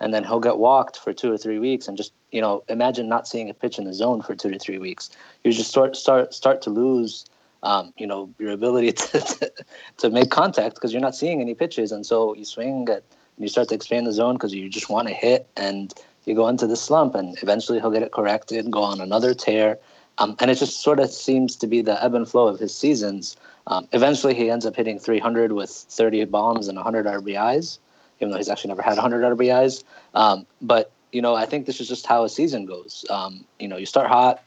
and 0.00 0.12
then 0.12 0.24
he'll 0.24 0.40
get 0.40 0.58
walked 0.58 0.98
for 0.98 1.12
two 1.12 1.32
or 1.32 1.38
three 1.38 1.58
weeks, 1.58 1.88
and 1.88 1.96
just 1.96 2.12
you 2.32 2.40
know, 2.40 2.62
imagine 2.68 3.08
not 3.08 3.28
seeing 3.28 3.50
a 3.50 3.54
pitch 3.54 3.78
in 3.78 3.84
the 3.84 3.94
zone 3.94 4.22
for 4.22 4.34
two 4.34 4.50
to 4.50 4.58
three 4.58 4.78
weeks. 4.78 5.10
You 5.44 5.52
just 5.52 5.70
start 5.70 5.96
start 5.96 6.34
start 6.34 6.62
to 6.62 6.70
lose 6.70 7.26
um, 7.62 7.92
you 7.96 8.06
know, 8.06 8.32
your 8.38 8.52
ability 8.52 8.92
to, 8.92 9.20
to, 9.20 9.52
to 9.98 10.10
make 10.10 10.30
contact 10.30 10.74
because 10.74 10.92
you're 10.92 11.02
not 11.02 11.14
seeing 11.14 11.40
any 11.40 11.54
pitches. 11.54 11.92
And 11.92 12.04
so 12.06 12.34
you 12.34 12.44
swing 12.44 12.88
at, 12.88 13.02
and 13.36 13.44
you 13.44 13.48
start 13.48 13.68
to 13.68 13.74
expand 13.74 14.06
the 14.06 14.12
zone 14.12 14.34
because 14.34 14.54
you 14.54 14.68
just 14.68 14.90
want 14.90 15.08
to 15.08 15.14
hit 15.14 15.48
and 15.56 15.92
you 16.24 16.34
go 16.34 16.48
into 16.48 16.66
the 16.66 16.76
slump 16.76 17.14
and 17.14 17.36
eventually 17.42 17.80
he'll 17.80 17.90
get 17.90 18.02
it 18.02 18.12
corrected, 18.12 18.70
go 18.70 18.82
on 18.82 19.00
another 19.00 19.34
tear. 19.34 19.78
Um, 20.18 20.36
and 20.38 20.50
it 20.50 20.56
just 20.56 20.82
sort 20.82 21.00
of 21.00 21.10
seems 21.10 21.56
to 21.56 21.66
be 21.66 21.80
the 21.80 22.02
ebb 22.02 22.14
and 22.14 22.28
flow 22.28 22.48
of 22.48 22.58
his 22.58 22.76
seasons. 22.76 23.36
Um, 23.66 23.88
eventually 23.92 24.34
he 24.34 24.50
ends 24.50 24.66
up 24.66 24.76
hitting 24.76 24.98
300 24.98 25.52
with 25.52 25.70
30 25.70 26.24
bombs 26.26 26.68
and 26.68 26.76
100 26.76 27.06
RBIs, 27.06 27.78
even 28.20 28.30
though 28.30 28.36
he's 28.36 28.48
actually 28.48 28.68
never 28.68 28.82
had 28.82 28.96
100 28.96 29.36
RBIs. 29.36 29.82
Um, 30.14 30.46
but, 30.60 30.92
you 31.12 31.22
know, 31.22 31.34
I 31.34 31.46
think 31.46 31.66
this 31.66 31.80
is 31.80 31.88
just 31.88 32.06
how 32.06 32.24
a 32.24 32.28
season 32.28 32.66
goes. 32.66 33.04
Um, 33.10 33.44
you 33.58 33.68
know, 33.68 33.76
you 33.76 33.86
start 33.86 34.06
hot, 34.08 34.42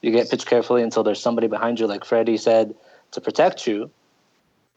you 0.00 0.10
get 0.12 0.30
pitched 0.30 0.46
carefully 0.46 0.82
until 0.82 1.02
there's 1.02 1.20
somebody 1.20 1.46
behind 1.48 1.80
you, 1.80 1.86
like 1.86 2.04
Freddie 2.04 2.36
said, 2.38 2.74
to 3.12 3.20
protect 3.20 3.66
you, 3.66 3.90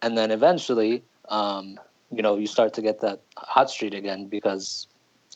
and 0.02 0.18
then 0.18 0.32
eventually, 0.32 1.04
um, 1.30 1.80
you 2.12 2.22
know, 2.22 2.36
you 2.38 2.48
start 2.48 2.74
to 2.74 2.82
get 2.82 3.00
that 3.02 3.22
hot 3.38 3.70
streak 3.70 3.94
again 3.94 4.26
because, 4.28 4.88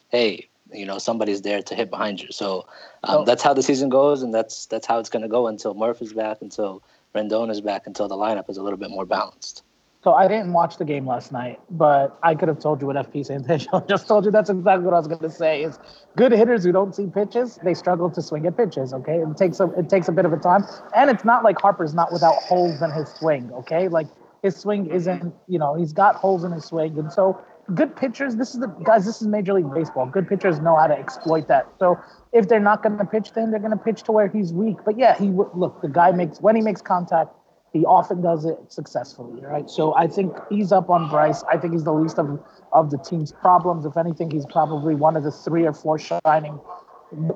hey, 0.09 0.47
you 0.73 0.85
know, 0.85 0.97
somebody's 0.97 1.41
there 1.43 1.61
to 1.61 1.75
hit 1.75 1.89
behind 1.89 2.21
you. 2.21 2.27
So 2.31 2.67
um, 3.03 3.19
Oh. 3.19 3.25
that's 3.25 3.41
how 3.41 3.53
the 3.53 3.63
season 3.63 3.89
goes, 3.89 4.21
and 4.21 4.33
that's 4.33 4.65
that's 4.65 4.85
how 4.85 4.99
it's 4.99 5.09
going 5.09 5.21
to 5.23 5.29
go 5.29 5.47
until 5.47 5.73
Murph 5.73 6.01
is 6.01 6.11
back, 6.13 6.39
until 6.41 6.83
Rendon 7.15 7.49
is 7.49 7.61
back, 7.61 7.87
until 7.87 8.07
the 8.09 8.15
lineup 8.15 8.49
is 8.49 8.57
a 8.57 8.63
little 8.63 8.77
bit 8.77 8.89
more 8.89 9.05
balanced. 9.05 9.63
So 10.03 10.13
I 10.13 10.27
didn't 10.27 10.53
watch 10.53 10.77
the 10.77 10.85
game 10.85 11.07
last 11.07 11.31
night, 11.31 11.59
but 11.71 12.17
I 12.21 12.35
could 12.35 12.47
have 12.49 12.59
told 12.59 12.81
you 12.81 12.87
what 12.87 12.95
FP 12.95 13.27
Santangelo 13.27 13.87
just 13.89 14.07
told 14.07 14.25
you. 14.25 14.31
That's 14.31 14.49
exactly 14.49 14.85
what 14.85 14.93
I 14.93 14.97
was 14.97 15.07
going 15.07 15.21
to 15.21 15.29
say. 15.29 15.63
Is 15.63 15.79
good 16.15 16.31
hitters 16.31 16.63
who 16.63 16.71
don't 16.71 16.93
see 16.93 17.07
pitches, 17.07 17.59
they 17.63 17.73
struggle 17.73 18.09
to 18.11 18.21
swing 18.21 18.45
at 18.45 18.55
pitches. 18.55 18.93
Okay, 18.93 19.17
it 19.17 19.37
takes 19.37 19.59
a 19.59 19.65
it 19.71 19.89
takes 19.89 20.07
a 20.07 20.11
bit 20.11 20.25
of 20.25 20.33
a 20.33 20.37
time, 20.37 20.65
and 20.95 21.09
it's 21.09 21.25
not 21.25 21.43
like 21.43 21.59
Harper's 21.59 21.95
not 21.95 22.13
without 22.13 22.35
holes 22.43 22.81
in 22.81 22.91
his 22.91 23.09
swing. 23.09 23.51
Okay, 23.53 23.87
like 23.87 24.07
his 24.43 24.55
swing 24.55 24.85
isn't 24.91 25.33
you 25.47 25.57
know 25.57 25.73
he's 25.73 25.93
got 25.93 26.15
holes 26.15 26.43
in 26.43 26.51
his 26.51 26.65
swing, 26.65 26.97
and 26.99 27.11
so 27.11 27.41
good 27.73 27.95
pitchers. 27.95 28.35
This 28.35 28.53
is 28.53 28.59
the 28.59 28.67
guys. 28.67 29.03
This 29.03 29.21
is 29.21 29.27
Major 29.27 29.53
League 29.53 29.73
Baseball. 29.73 30.05
Good 30.05 30.27
pitchers 30.27 30.59
know 30.59 30.75
how 30.75 30.87
to 30.87 30.97
exploit 30.97 31.47
that. 31.47 31.67
So 31.79 31.99
if 32.33 32.47
they're 32.47 32.59
not 32.59 32.83
going 32.83 32.97
to 32.99 33.05
pitch, 33.05 33.33
then 33.33 33.51
they're 33.51 33.59
going 33.59 33.71
to 33.71 33.77
pitch 33.77 34.03
to 34.03 34.11
where 34.11 34.27
he's 34.27 34.53
weak. 34.53 34.77
But 34.85 34.97
yeah, 34.97 35.17
he 35.17 35.29
look. 35.29 35.81
The 35.81 35.89
guy 35.89 36.11
makes 36.11 36.39
when 36.39 36.55
he 36.55 36.61
makes 36.61 36.81
contact 36.81 37.33
he 37.77 37.85
often 37.85 38.21
does 38.21 38.45
it 38.45 38.57
successfully, 38.69 39.41
right? 39.41 39.69
So 39.69 39.95
I 39.95 40.07
think 40.07 40.35
he's 40.49 40.71
up 40.71 40.89
on 40.89 41.09
Bryce. 41.09 41.43
I 41.51 41.57
think 41.57 41.73
he's 41.73 41.83
the 41.83 41.93
least 41.93 42.17
of 42.17 42.39
of 42.73 42.89
the 42.89 42.97
team's 42.97 43.31
problems. 43.31 43.85
If 43.85 43.97
anything, 43.97 44.31
he's 44.31 44.45
probably 44.45 44.95
one 44.95 45.15
of 45.15 45.23
the 45.23 45.31
three 45.31 45.65
or 45.65 45.73
four 45.73 45.97
shining. 45.99 46.59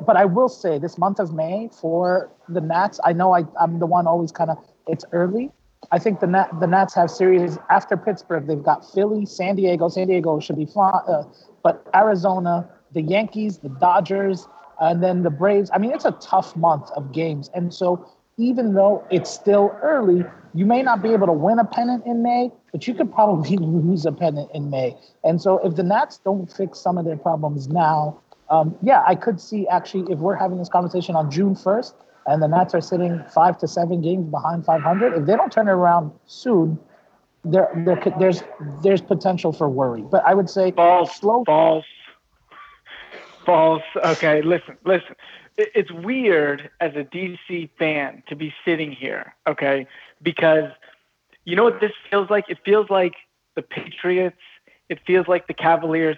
But 0.06 0.18
I 0.18 0.26
will 0.26 0.50
say 0.50 0.80
this 0.80 0.98
month 0.98 1.20
of 1.20 1.34
May 1.34 1.70
for 1.72 2.30
the 2.50 2.60
Nats, 2.60 3.00
I 3.06 3.14
know 3.14 3.34
I, 3.34 3.44
I'm 3.60 3.80
the 3.80 3.86
one 3.86 4.06
always 4.08 4.32
kind 4.32 4.50
of 4.50 4.58
it's 4.88 5.06
early. 5.14 5.52
I 5.92 6.00
think 6.00 6.20
the 6.20 6.28
Nat, 6.28 6.50
the 6.60 6.68
Nats 6.68 6.94
have 6.96 7.10
series 7.10 7.58
after 7.70 7.96
Pittsburgh. 7.96 8.48
They've 8.48 8.62
got 8.62 8.90
Philly, 8.94 9.26
San 9.26 9.56
Diego. 9.56 9.88
San 9.90 10.08
Diego 10.08 10.40
should 10.40 10.58
be 10.58 10.66
fine, 10.66 11.02
uh, 11.08 11.24
but 11.64 11.88
Arizona, 11.96 12.70
the 12.94 13.02
Yankees, 13.02 13.60
the 13.60 13.70
Dodgers, 13.70 14.48
and 14.80 15.02
then 15.02 15.24
the 15.24 15.30
Braves. 15.30 15.70
I 15.74 15.78
mean, 15.78 15.92
it's 15.92 16.06
a 16.06 16.12
tough 16.14 16.56
month 16.56 16.90
of 16.96 17.12
games, 17.14 17.50
and 17.54 17.74
so 17.74 18.06
even 18.42 18.74
though 18.74 19.06
it's 19.12 19.30
still 19.30 19.78
early, 19.82 20.26
you 20.54 20.66
may 20.66 20.82
not 20.82 21.02
be 21.02 21.14
able 21.14 21.28
to 21.28 21.34
win 21.34 21.60
a 21.60 21.66
pennant 21.66 22.06
in 22.06 22.24
May, 22.24 22.52
but 22.72 22.88
you 22.88 22.94
could 22.94 23.14
probably 23.14 23.58
lose 23.62 24.06
a 24.06 24.12
pennant 24.12 24.50
in 24.54 24.70
May. 24.70 24.98
And 25.24 25.42
so 25.42 25.60
if 25.66 25.76
the 25.76 25.84
Nats 25.84 26.20
don't 26.24 26.52
fix 26.52 26.80
some 26.80 26.98
of 26.98 27.06
their 27.06 27.18
problems 27.18 27.68
now, 27.68 28.20
um, 28.50 28.76
yeah, 28.82 29.04
I 29.08 29.16
could 29.16 29.40
see 29.40 29.68
actually 29.68 30.12
if 30.12 30.20
we're 30.20 30.36
having 30.36 30.58
this 30.58 30.70
conversation 30.70 31.16
on 31.16 31.32
June 31.32 31.56
1st 31.56 31.94
and 32.28 32.42
the 32.42 32.48
Nats 32.48 32.74
are 32.74 32.82
sitting 32.82 33.24
five 33.34 33.58
to 33.60 33.68
seven 33.68 34.02
games 34.02 34.30
behind 34.30 34.66
500, 34.66 35.14
if 35.14 35.26
they 35.26 35.36
don't 35.36 35.52
turn 35.52 35.68
it 35.68 35.72
around 35.72 36.12
soon, 36.26 36.78
there, 37.44 37.72
there 37.86 37.98
could, 37.98 38.14
there's 38.20 38.44
there's 38.84 39.02
potential 39.02 39.52
for 39.52 39.68
worry. 39.68 40.04
But 40.04 40.24
I 40.26 40.36
would 40.36 40.50
say 40.50 40.72
False. 40.72 41.16
slow. 41.16 41.44
False. 41.46 41.86
False. 43.46 43.84
Okay, 44.04 44.42
listen, 44.42 44.78
listen. 44.86 45.16
It's 45.58 45.92
weird 45.92 46.70
as 46.80 46.94
a 46.96 47.04
DC 47.04 47.70
fan 47.78 48.24
to 48.30 48.36
be 48.36 48.54
sitting 48.66 48.92
here, 48.92 49.36
okay? 49.48 49.86
Because 50.22 50.72
you 51.46 51.56
know 51.56 51.64
what 51.64 51.82
this 51.82 51.92
feels 52.10 52.30
like? 52.30 52.46
It 52.50 52.60
feels 52.64 52.90
like 52.90 53.14
the 53.56 53.62
Patriots. 53.62 54.38
It 54.90 55.00
feels 55.06 55.28
like 55.28 55.48
the 55.48 55.54
Cavaliers. 55.54 56.18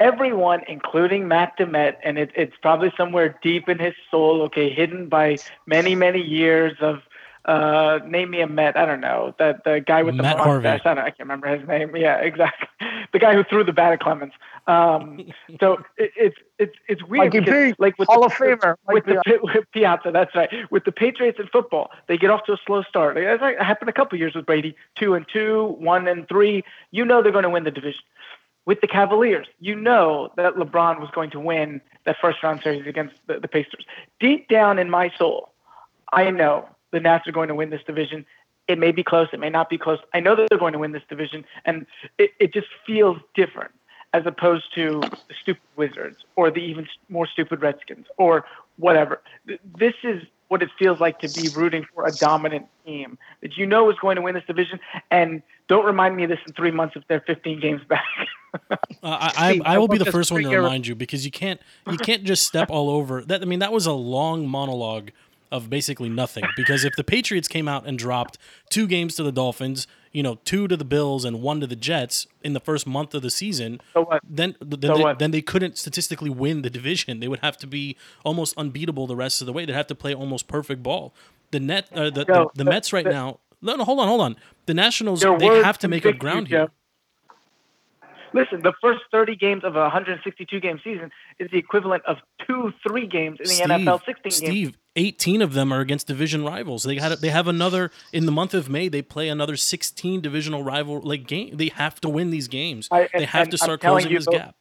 Everyone, 0.00 0.62
including 0.68 1.28
Matt 1.28 1.56
Demet, 1.58 1.94
and 2.02 2.18
it, 2.18 2.30
it's 2.34 2.54
probably 2.60 2.92
somewhere 2.96 3.38
deep 3.42 3.68
in 3.68 3.78
his 3.78 3.94
soul, 4.10 4.42
okay, 4.42 4.68
hidden 4.68 5.08
by 5.08 5.36
many, 5.66 5.94
many 5.94 6.20
years 6.20 6.76
of 6.80 7.00
uh, 7.44 7.98
name 8.06 8.30
me 8.30 8.40
a 8.40 8.46
Met. 8.46 8.76
I 8.76 8.86
don't 8.86 9.00
know 9.00 9.34
that 9.38 9.64
the 9.64 9.80
guy 9.86 10.02
with 10.02 10.16
the 10.16 10.22
Matt 10.22 10.38
mustache. 10.38 10.80
I. 10.86 10.92
I 10.92 10.94
can't 11.10 11.20
remember 11.20 11.54
his 11.56 11.66
name. 11.68 11.94
Yeah, 12.04 12.16
exactly. 12.16 12.68
The 13.12 13.18
guy 13.18 13.34
who 13.34 13.44
threw 13.44 13.64
the 13.64 13.72
bat 13.72 13.92
at 13.92 14.00
Clemens. 14.00 14.32
Um, 14.66 15.20
so 15.60 15.78
it, 15.96 16.10
it's 16.16 16.36
it's 16.58 16.74
it's 16.88 17.02
weird. 17.04 17.26
Mikey 17.26 17.40
because, 17.40 17.72
P, 17.72 17.74
like 17.78 17.98
with 17.98 18.08
Hall 18.08 18.20
the, 18.20 18.26
of 18.26 18.32
Famer, 18.32 18.76
with, 18.88 19.06
Mike 19.06 19.22
the 19.24 19.38
with 19.54 19.64
Piazza. 19.72 20.10
That's 20.10 20.34
right. 20.34 20.50
With 20.70 20.84
the 20.84 20.92
Patriots 20.92 21.38
in 21.38 21.46
football, 21.48 21.90
they 22.08 22.16
get 22.16 22.30
off 22.30 22.44
to 22.44 22.52
a 22.52 22.58
slow 22.66 22.82
start. 22.82 23.16
Like, 23.16 23.24
That's 23.24 23.42
like, 23.42 23.58
happened 23.58 23.90
a 23.90 23.92
couple 23.92 24.18
years 24.18 24.34
with 24.34 24.46
Brady. 24.46 24.76
Two 24.96 25.14
and 25.14 25.26
two, 25.32 25.76
one 25.78 26.08
and 26.08 26.28
three. 26.28 26.64
You 26.90 27.04
know 27.04 27.22
they're 27.22 27.32
going 27.32 27.44
to 27.44 27.50
win 27.50 27.64
the 27.64 27.70
division. 27.70 28.02
With 28.66 28.80
the 28.80 28.86
Cavaliers, 28.86 29.46
you 29.60 29.76
know 29.76 30.32
that 30.36 30.54
LeBron 30.54 30.98
was 30.98 31.10
going 31.14 31.30
to 31.30 31.40
win 31.40 31.82
that 32.06 32.16
first 32.20 32.42
round 32.42 32.62
series 32.62 32.86
against 32.86 33.14
the, 33.26 33.38
the 33.38 33.48
Pacers. 33.48 33.84
Deep 34.20 34.48
down 34.48 34.78
in 34.78 34.88
my 34.88 35.12
soul, 35.18 35.52
I 36.12 36.30
know 36.30 36.68
the 36.94 37.00
Nats 37.00 37.26
are 37.26 37.32
going 37.32 37.48
to 37.48 37.54
win 37.54 37.70
this 37.70 37.82
division. 37.86 38.24
It 38.68 38.78
may 38.78 38.92
be 38.92 39.02
close, 39.02 39.28
it 39.32 39.40
may 39.40 39.50
not 39.50 39.68
be 39.68 39.76
close. 39.76 39.98
I 40.14 40.20
know 40.20 40.34
that 40.36 40.46
they're 40.48 40.58
going 40.58 40.72
to 40.72 40.78
win 40.78 40.92
this 40.92 41.02
division, 41.08 41.44
and 41.66 41.84
it, 42.16 42.30
it 42.40 42.54
just 42.54 42.68
feels 42.86 43.18
different 43.34 43.72
as 44.14 44.22
opposed 44.24 44.72
to 44.76 45.00
the 45.00 45.34
stupid 45.42 45.62
Wizards 45.76 46.18
or 46.36 46.50
the 46.50 46.60
even 46.60 46.86
more 47.08 47.26
stupid 47.26 47.60
Redskins 47.60 48.06
or 48.16 48.46
whatever. 48.76 49.20
This 49.76 49.94
is 50.04 50.22
what 50.48 50.62
it 50.62 50.68
feels 50.78 51.00
like 51.00 51.18
to 51.18 51.28
be 51.28 51.48
rooting 51.56 51.84
for 51.92 52.06
a 52.06 52.12
dominant 52.12 52.66
team 52.86 53.18
that 53.42 53.56
you 53.56 53.66
know 53.66 53.90
is 53.90 53.96
going 54.00 54.14
to 54.14 54.22
win 54.22 54.34
this 54.34 54.44
division. 54.46 54.78
And 55.10 55.42
don't 55.66 55.84
remind 55.84 56.14
me 56.14 56.24
of 56.24 56.30
this 56.30 56.38
in 56.46 56.52
three 56.52 56.70
months 56.70 56.94
if 56.94 57.02
they're 57.08 57.24
15 57.26 57.60
games 57.60 57.82
back. 57.88 58.04
Uh, 58.70 58.78
I, 59.02 59.32
I, 59.36 59.50
I 59.64 59.74
I 59.74 59.78
will 59.78 59.88
be 59.88 59.98
the 59.98 60.12
first 60.12 60.30
one 60.30 60.44
to 60.44 60.48
remind 60.48 60.86
you 60.86 60.94
because 60.94 61.24
you 61.24 61.32
can't 61.32 61.60
you 61.90 61.98
can't 61.98 62.22
just 62.22 62.46
step 62.46 62.70
all 62.70 62.88
over 62.88 63.24
that. 63.24 63.42
I 63.42 63.46
mean, 63.46 63.58
that 63.58 63.72
was 63.72 63.84
a 63.86 63.92
long 63.92 64.46
monologue 64.46 65.10
of 65.54 65.70
basically 65.70 66.08
nothing. 66.08 66.44
Because 66.56 66.84
if 66.84 66.96
the 66.96 67.04
Patriots 67.04 67.46
came 67.46 67.68
out 67.68 67.86
and 67.86 67.96
dropped 67.96 68.38
two 68.70 68.88
games 68.88 69.14
to 69.14 69.22
the 69.22 69.30
Dolphins, 69.30 69.86
you 70.10 70.20
know, 70.20 70.34
two 70.44 70.66
to 70.66 70.76
the 70.76 70.84
Bills 70.84 71.24
and 71.24 71.40
one 71.40 71.60
to 71.60 71.66
the 71.68 71.76
Jets 71.76 72.26
in 72.42 72.54
the 72.54 72.60
first 72.60 72.88
month 72.88 73.14
of 73.14 73.22
the 73.22 73.30
season, 73.30 73.80
So 73.92 74.02
what? 74.02 74.20
then 74.28 74.56
then, 74.60 74.96
So 74.96 74.96
they, 74.98 75.14
then 75.18 75.30
they 75.30 75.42
couldn't 75.42 75.78
statistically 75.78 76.30
win 76.30 76.62
the 76.62 76.70
division. 76.70 77.20
They 77.20 77.28
would 77.28 77.38
have 77.40 77.56
to 77.58 77.68
be 77.68 77.96
almost 78.24 78.58
unbeatable 78.58 79.06
the 79.06 79.14
rest 79.16 79.40
of 79.40 79.46
the 79.46 79.52
way. 79.52 79.64
They'd 79.64 79.74
have 79.74 79.86
to 79.86 79.94
play 79.94 80.12
almost 80.12 80.48
perfect 80.48 80.82
ball. 80.82 81.14
The 81.52 81.60
net, 81.60 81.86
uh, 81.94 82.10
the, 82.10 82.24
Joe, 82.24 82.50
the, 82.54 82.64
the 82.64 82.70
Mets 82.70 82.92
right 82.92 83.04
the- 83.04 83.10
now. 83.12 83.38
No, 83.62 83.76
no, 83.76 83.84
hold 83.84 84.00
on, 84.00 84.08
hold 84.08 84.20
on. 84.20 84.36
The 84.66 84.74
Nationals 84.74 85.20
they 85.20 85.46
have 85.62 85.78
to 85.78 85.88
make 85.88 86.04
up 86.04 86.18
ground 86.18 86.48
here. 86.48 86.68
Listen, 88.34 88.62
the 88.62 88.72
first 88.82 89.00
30 89.12 89.36
games 89.36 89.62
of 89.64 89.76
a 89.76 89.82
162 89.82 90.58
game 90.60 90.80
season 90.82 91.12
is 91.38 91.48
the 91.52 91.56
equivalent 91.58 92.02
of 92.04 92.16
two, 92.46 92.72
three 92.86 93.06
games 93.06 93.38
in 93.38 93.46
the 93.46 93.54
Steve, 93.54 93.68
NFL 93.68 94.04
16 94.04 94.22
games. 94.22 94.36
Steve, 94.36 94.78
18 94.96 95.42
of 95.42 95.54
them 95.54 95.72
are 95.72 95.80
against 95.80 96.06
division 96.06 96.44
rivals. 96.44 96.84
They 96.84 96.96
had 96.96 97.12
they 97.20 97.30
have 97.30 97.48
another 97.48 97.90
in 98.12 98.26
the 98.26 98.32
month 98.32 98.54
of 98.54 98.68
May. 98.68 98.88
They 98.88 99.02
play 99.02 99.28
another 99.28 99.56
16 99.56 100.20
divisional 100.20 100.62
rival 100.62 101.00
like 101.00 101.26
game. 101.26 101.56
They 101.56 101.68
have 101.68 102.00
to 102.02 102.08
win 102.08 102.30
these 102.30 102.48
games. 102.48 102.88
I- 102.90 103.08
they 103.12 103.24
have 103.24 103.48
to 103.50 103.58
start 103.58 103.80
closing 103.80 104.10
you, 104.12 104.18
this 104.18 104.26
gap. 104.28 104.54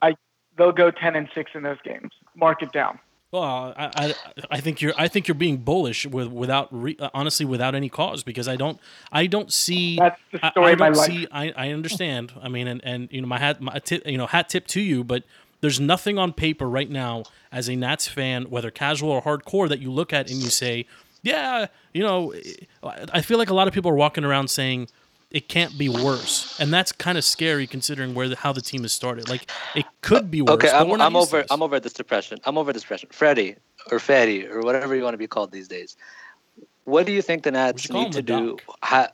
I, 0.00 0.14
they'll 0.56 0.72
go 0.72 0.90
10 0.90 1.16
and 1.16 1.28
6 1.34 1.50
in 1.54 1.62
those 1.62 1.78
games. 1.84 2.10
Mark 2.36 2.62
it 2.62 2.72
down. 2.72 2.98
Well, 3.32 3.44
I, 3.76 3.90
I, 3.94 4.14
I 4.50 4.60
think 4.60 4.80
you're 4.80 4.92
I 4.98 5.06
think 5.06 5.28
you're 5.28 5.36
being 5.36 5.58
bullish 5.58 6.04
with 6.04 6.26
without 6.28 6.66
re, 6.72 6.96
honestly 7.14 7.46
without 7.46 7.76
any 7.76 7.88
cause 7.88 8.24
because 8.24 8.48
I 8.48 8.56
don't 8.56 8.80
I 9.12 9.26
don't 9.28 9.52
see 9.52 9.96
That's 9.98 10.20
the 10.32 10.44
I- 10.44 10.50
story 10.50 10.66
I, 10.66 10.72
of 10.72 10.78
my 10.80 10.86
don't 10.90 10.96
life. 10.96 11.06
see 11.10 11.28
I, 11.30 11.52
I 11.56 11.70
understand 11.70 12.32
I 12.42 12.48
mean 12.48 12.66
and, 12.66 12.80
and 12.84 13.08
you 13.12 13.20
know 13.20 13.28
my 13.28 13.38
hat 13.38 13.60
my 13.60 13.78
tip, 13.78 14.04
you 14.04 14.18
know 14.18 14.26
hat 14.26 14.48
tip 14.48 14.66
to 14.68 14.80
you 14.80 15.04
but 15.04 15.22
there's 15.60 15.80
nothing 15.80 16.18
on 16.18 16.32
paper 16.32 16.68
right 16.68 16.90
now 16.90 17.24
as 17.52 17.68
a 17.68 17.76
Nats 17.76 18.06
fan 18.08 18.44
whether 18.44 18.70
casual 18.70 19.10
or 19.10 19.22
hardcore 19.22 19.68
that 19.68 19.80
you 19.80 19.90
look 19.90 20.12
at 20.12 20.30
and 20.30 20.40
you 20.40 20.50
say 20.50 20.86
yeah 21.22 21.66
you 21.92 22.02
know 22.02 22.34
I 22.82 23.20
feel 23.20 23.38
like 23.38 23.50
a 23.50 23.54
lot 23.54 23.68
of 23.68 23.74
people 23.74 23.90
are 23.90 23.96
walking 23.96 24.24
around 24.24 24.48
saying 24.48 24.88
it 25.30 25.48
can't 25.48 25.78
be 25.78 25.88
worse, 25.88 26.58
and 26.58 26.72
that's 26.72 26.90
kind 26.90 27.16
of 27.16 27.24
scary 27.24 27.66
considering 27.66 28.14
where 28.14 28.28
the, 28.28 28.36
how 28.36 28.52
the 28.52 28.60
team 28.60 28.82
has 28.82 28.92
started. 28.92 29.28
Like 29.28 29.48
it 29.76 29.86
could 30.02 30.30
be 30.30 30.42
worse. 30.42 30.54
Okay, 30.54 30.70
I'm, 30.70 31.00
I'm 31.00 31.14
over. 31.14 31.42
this. 31.42 31.46
I'm 31.50 31.62
over 31.62 31.78
this 31.78 31.92
depression. 31.92 32.38
I'm 32.44 32.58
over 32.58 32.72
this 32.72 32.82
depression. 32.82 33.10
Freddie 33.12 33.56
or 33.92 34.00
Freddy 34.00 34.46
or 34.46 34.60
whatever 34.60 34.94
you 34.96 35.04
want 35.04 35.14
to 35.14 35.18
be 35.18 35.28
called 35.28 35.52
these 35.52 35.68
days. 35.68 35.96
What 36.84 37.06
do 37.06 37.12
you 37.12 37.22
think 37.22 37.42
the 37.44 37.50
Nats 37.52 37.90
need 37.90 38.12
to 38.12 38.22
do? 38.22 38.56
Doc. 38.82 39.12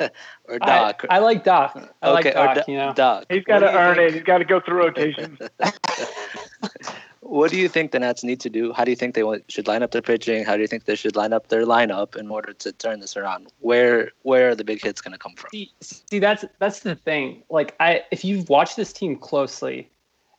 Or 0.48 0.58
I, 0.60 0.66
Doc? 0.66 1.04
I 1.08 1.18
like 1.20 1.44
Doc. 1.44 1.94
I 2.02 2.10
like 2.10 2.26
okay, 2.26 2.34
Doc. 2.34 2.56
or 2.56 2.62
Do- 2.62 2.72
you 2.72 2.78
know, 2.78 2.92
Doc. 2.92 3.24
He's 3.30 3.44
got 3.44 3.60
to 3.60 3.66
What 3.66 3.70
do 3.72 3.78
you 3.78 3.84
earn 3.84 3.96
think- 3.96 4.08
it. 4.08 4.14
He's 4.14 4.22
got 4.24 4.38
to 4.38 4.44
go 4.44 4.60
through 4.60 4.78
rotation. 4.78 5.38
What 7.20 7.50
do 7.50 7.56
you 7.56 7.68
think 7.68 7.92
the 7.92 8.00
Nats 8.00 8.24
need 8.24 8.40
to 8.40 8.50
do? 8.50 8.72
How 8.72 8.84
do 8.84 8.90
you 8.90 8.96
think 8.96 9.14
they 9.14 9.22
should 9.48 9.66
line 9.68 9.82
up 9.82 9.92
their 9.92 10.02
pitching? 10.02 10.44
How 10.44 10.56
do 10.56 10.60
you 10.60 10.66
think 10.66 10.84
they 10.84 10.96
should 10.96 11.14
line 11.16 11.32
up 11.32 11.48
their 11.48 11.64
lineup 11.64 12.16
in 12.16 12.28
order 12.30 12.52
to 12.52 12.72
turn 12.72 13.00
this 13.00 13.16
around? 13.16 13.46
Where 13.60 14.10
where 14.22 14.50
are 14.50 14.54
the 14.54 14.64
big 14.64 14.82
hits 14.82 15.00
going 15.00 15.12
to 15.12 15.18
come 15.18 15.34
from? 15.36 15.48
see, 15.52 15.70
see 15.80 16.18
that's 16.18 16.44
that's 16.58 16.80
the 16.80 16.96
thing. 16.96 17.42
Like 17.48 17.74
I, 17.80 18.02
if 18.10 18.24
you've 18.24 18.48
watched 18.48 18.76
this 18.76 18.92
team 18.92 19.16
closely, 19.16 19.88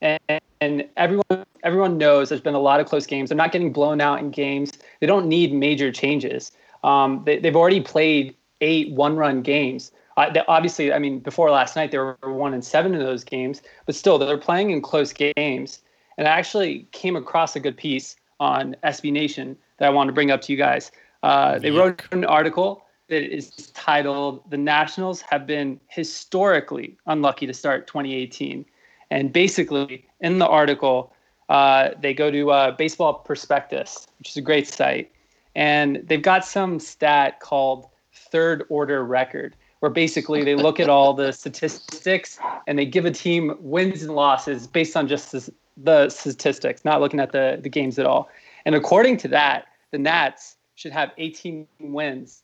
and, 0.01 0.19
and 0.59 0.87
everyone 0.97 1.45
everyone 1.63 1.97
knows 1.97 2.29
there's 2.29 2.41
been 2.41 2.53
a 2.53 2.59
lot 2.59 2.79
of 2.81 2.85
close 2.85 3.07
games. 3.07 3.29
They're 3.29 3.37
not 3.37 3.53
getting 3.53 3.71
blown 3.73 4.01
out 4.01 4.19
in 4.19 4.29
games. 4.29 4.73
They 4.99 5.07
don't 5.07 5.27
need 5.27 5.53
major 5.53 5.91
changes. 5.91 6.51
Um, 6.83 7.23
they, 7.25 7.39
they've 7.39 7.55
already 7.55 7.81
played 7.81 8.35
eight 8.61 8.91
one-run 8.91 9.41
games. 9.41 9.91
Uh, 10.17 10.29
they, 10.31 10.41
obviously, 10.47 10.93
I 10.93 10.99
mean, 10.99 11.19
before 11.19 11.49
last 11.49 11.75
night 11.75 11.91
they 11.91 11.97
were 11.97 12.17
one 12.21 12.53
and 12.53 12.63
seven 12.63 12.93
in 12.93 12.99
those 12.99 13.23
games, 13.23 13.61
but 13.85 13.95
still 13.95 14.17
they're 14.17 14.37
playing 14.37 14.71
in 14.71 14.81
close 14.81 15.13
games. 15.13 15.81
And 16.17 16.27
I 16.27 16.31
actually 16.31 16.87
came 16.91 17.15
across 17.15 17.55
a 17.55 17.59
good 17.59 17.77
piece 17.77 18.15
on 18.39 18.75
SB 18.83 19.11
Nation 19.11 19.57
that 19.77 19.87
I 19.87 19.89
want 19.89 20.07
to 20.09 20.13
bring 20.13 20.31
up 20.31 20.41
to 20.41 20.51
you 20.51 20.57
guys. 20.57 20.91
Uh, 21.23 21.57
they 21.57 21.71
wrote 21.71 22.03
an 22.11 22.25
article 22.25 22.85
that 23.07 23.23
is 23.23 23.71
titled 23.73 24.43
"The 24.49 24.57
Nationals 24.57 25.21
Have 25.21 25.47
Been 25.47 25.79
Historically 25.87 26.97
Unlucky 27.07 27.47
to 27.47 27.53
Start 27.53 27.87
2018," 27.87 28.65
and 29.09 29.31
basically 29.31 30.05
in 30.19 30.39
the 30.39 30.47
article 30.47 31.13
uh, 31.49 31.89
they 32.01 32.13
go 32.13 32.29
to 32.31 32.51
uh, 32.51 32.71
Baseball 32.71 33.13
Prospectus, 33.13 34.07
which 34.19 34.29
is 34.29 34.37
a 34.37 34.41
great 34.41 34.67
site, 34.67 35.11
and 35.55 36.01
they've 36.05 36.21
got 36.21 36.45
some 36.45 36.79
stat 36.79 37.39
called 37.39 37.87
third 38.13 38.63
order 38.69 39.03
record, 39.03 39.55
where 39.79 39.91
basically 39.91 40.43
they 40.43 40.55
look 40.55 40.79
at 40.79 40.89
all 40.89 41.13
the 41.13 41.31
statistics 41.31 42.39
and 42.67 42.77
they 42.77 42.85
give 42.85 43.05
a 43.05 43.11
team 43.11 43.55
wins 43.59 44.03
and 44.03 44.15
losses 44.15 44.67
based 44.67 44.95
on 44.95 45.07
just 45.07 45.35
the 45.77 46.09
statistics, 46.09 46.85
not 46.85 47.01
looking 47.01 47.19
at 47.19 47.31
the, 47.31 47.59
the 47.61 47.69
games 47.69 47.97
at 47.99 48.05
all. 48.05 48.29
And 48.65 48.75
according 48.75 49.17
to 49.17 49.27
that, 49.29 49.65
the 49.91 49.97
Nats 49.97 50.55
should 50.75 50.91
have 50.91 51.11
18 51.17 51.67
wins. 51.79 52.42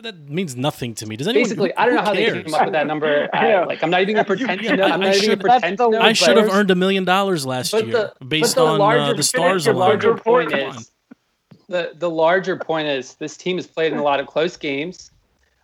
That 0.00 0.28
means 0.28 0.56
nothing 0.56 0.94
to 0.96 1.06
me. 1.06 1.16
Does 1.16 1.28
anyone? 1.28 1.44
Basically, 1.44 1.68
who- 1.76 1.82
I 1.82 1.86
don't 1.86 1.94
know 1.96 2.00
who 2.00 2.06
how 2.06 2.14
they 2.14 2.42
came 2.42 2.54
up 2.54 2.64
with 2.64 2.72
that 2.72 2.86
number. 2.86 3.28
I, 3.34 3.62
like, 3.64 3.82
I'm 3.82 3.90
not 3.90 4.00
even 4.02 4.14
gonna 4.14 4.24
pretend 4.34 4.60
to 4.62 4.76
know. 4.76 4.84
I- 4.84 4.90
I'm 4.90 4.92
I 5.02 5.04
not 5.06 5.14
even 5.16 5.20
should- 5.20 5.38
gonna 5.42 5.58
pretend 5.60 5.78
to 5.78 5.90
know. 5.90 6.00
I 6.00 6.12
should 6.12 6.36
have 6.36 6.50
earned 6.50 6.70
a 6.70 6.74
million 6.74 7.04
dollars 7.04 7.44
last 7.44 7.72
But 7.72 7.86
year 7.86 8.12
the- 8.18 8.24
based 8.24 8.54
the 8.54 8.64
on 8.64 8.80
uh, 8.80 9.12
the 9.12 9.22
stars 9.22 9.64
the 9.66 9.72
The 9.72 9.76
alone. 9.76 9.88
larger 9.88 10.14
point 10.16 10.50
come 10.50 10.60
is 10.60 10.90
the 11.68 11.92
the 11.94 12.10
larger 12.10 12.56
point 12.56 12.88
is 12.88 13.14
this 13.14 13.36
team 13.36 13.56
has 13.56 13.66
played 13.66 13.92
in 13.92 13.98
a 13.98 14.02
lot 14.02 14.18
of 14.20 14.26
close 14.26 14.56
games. 14.56 15.10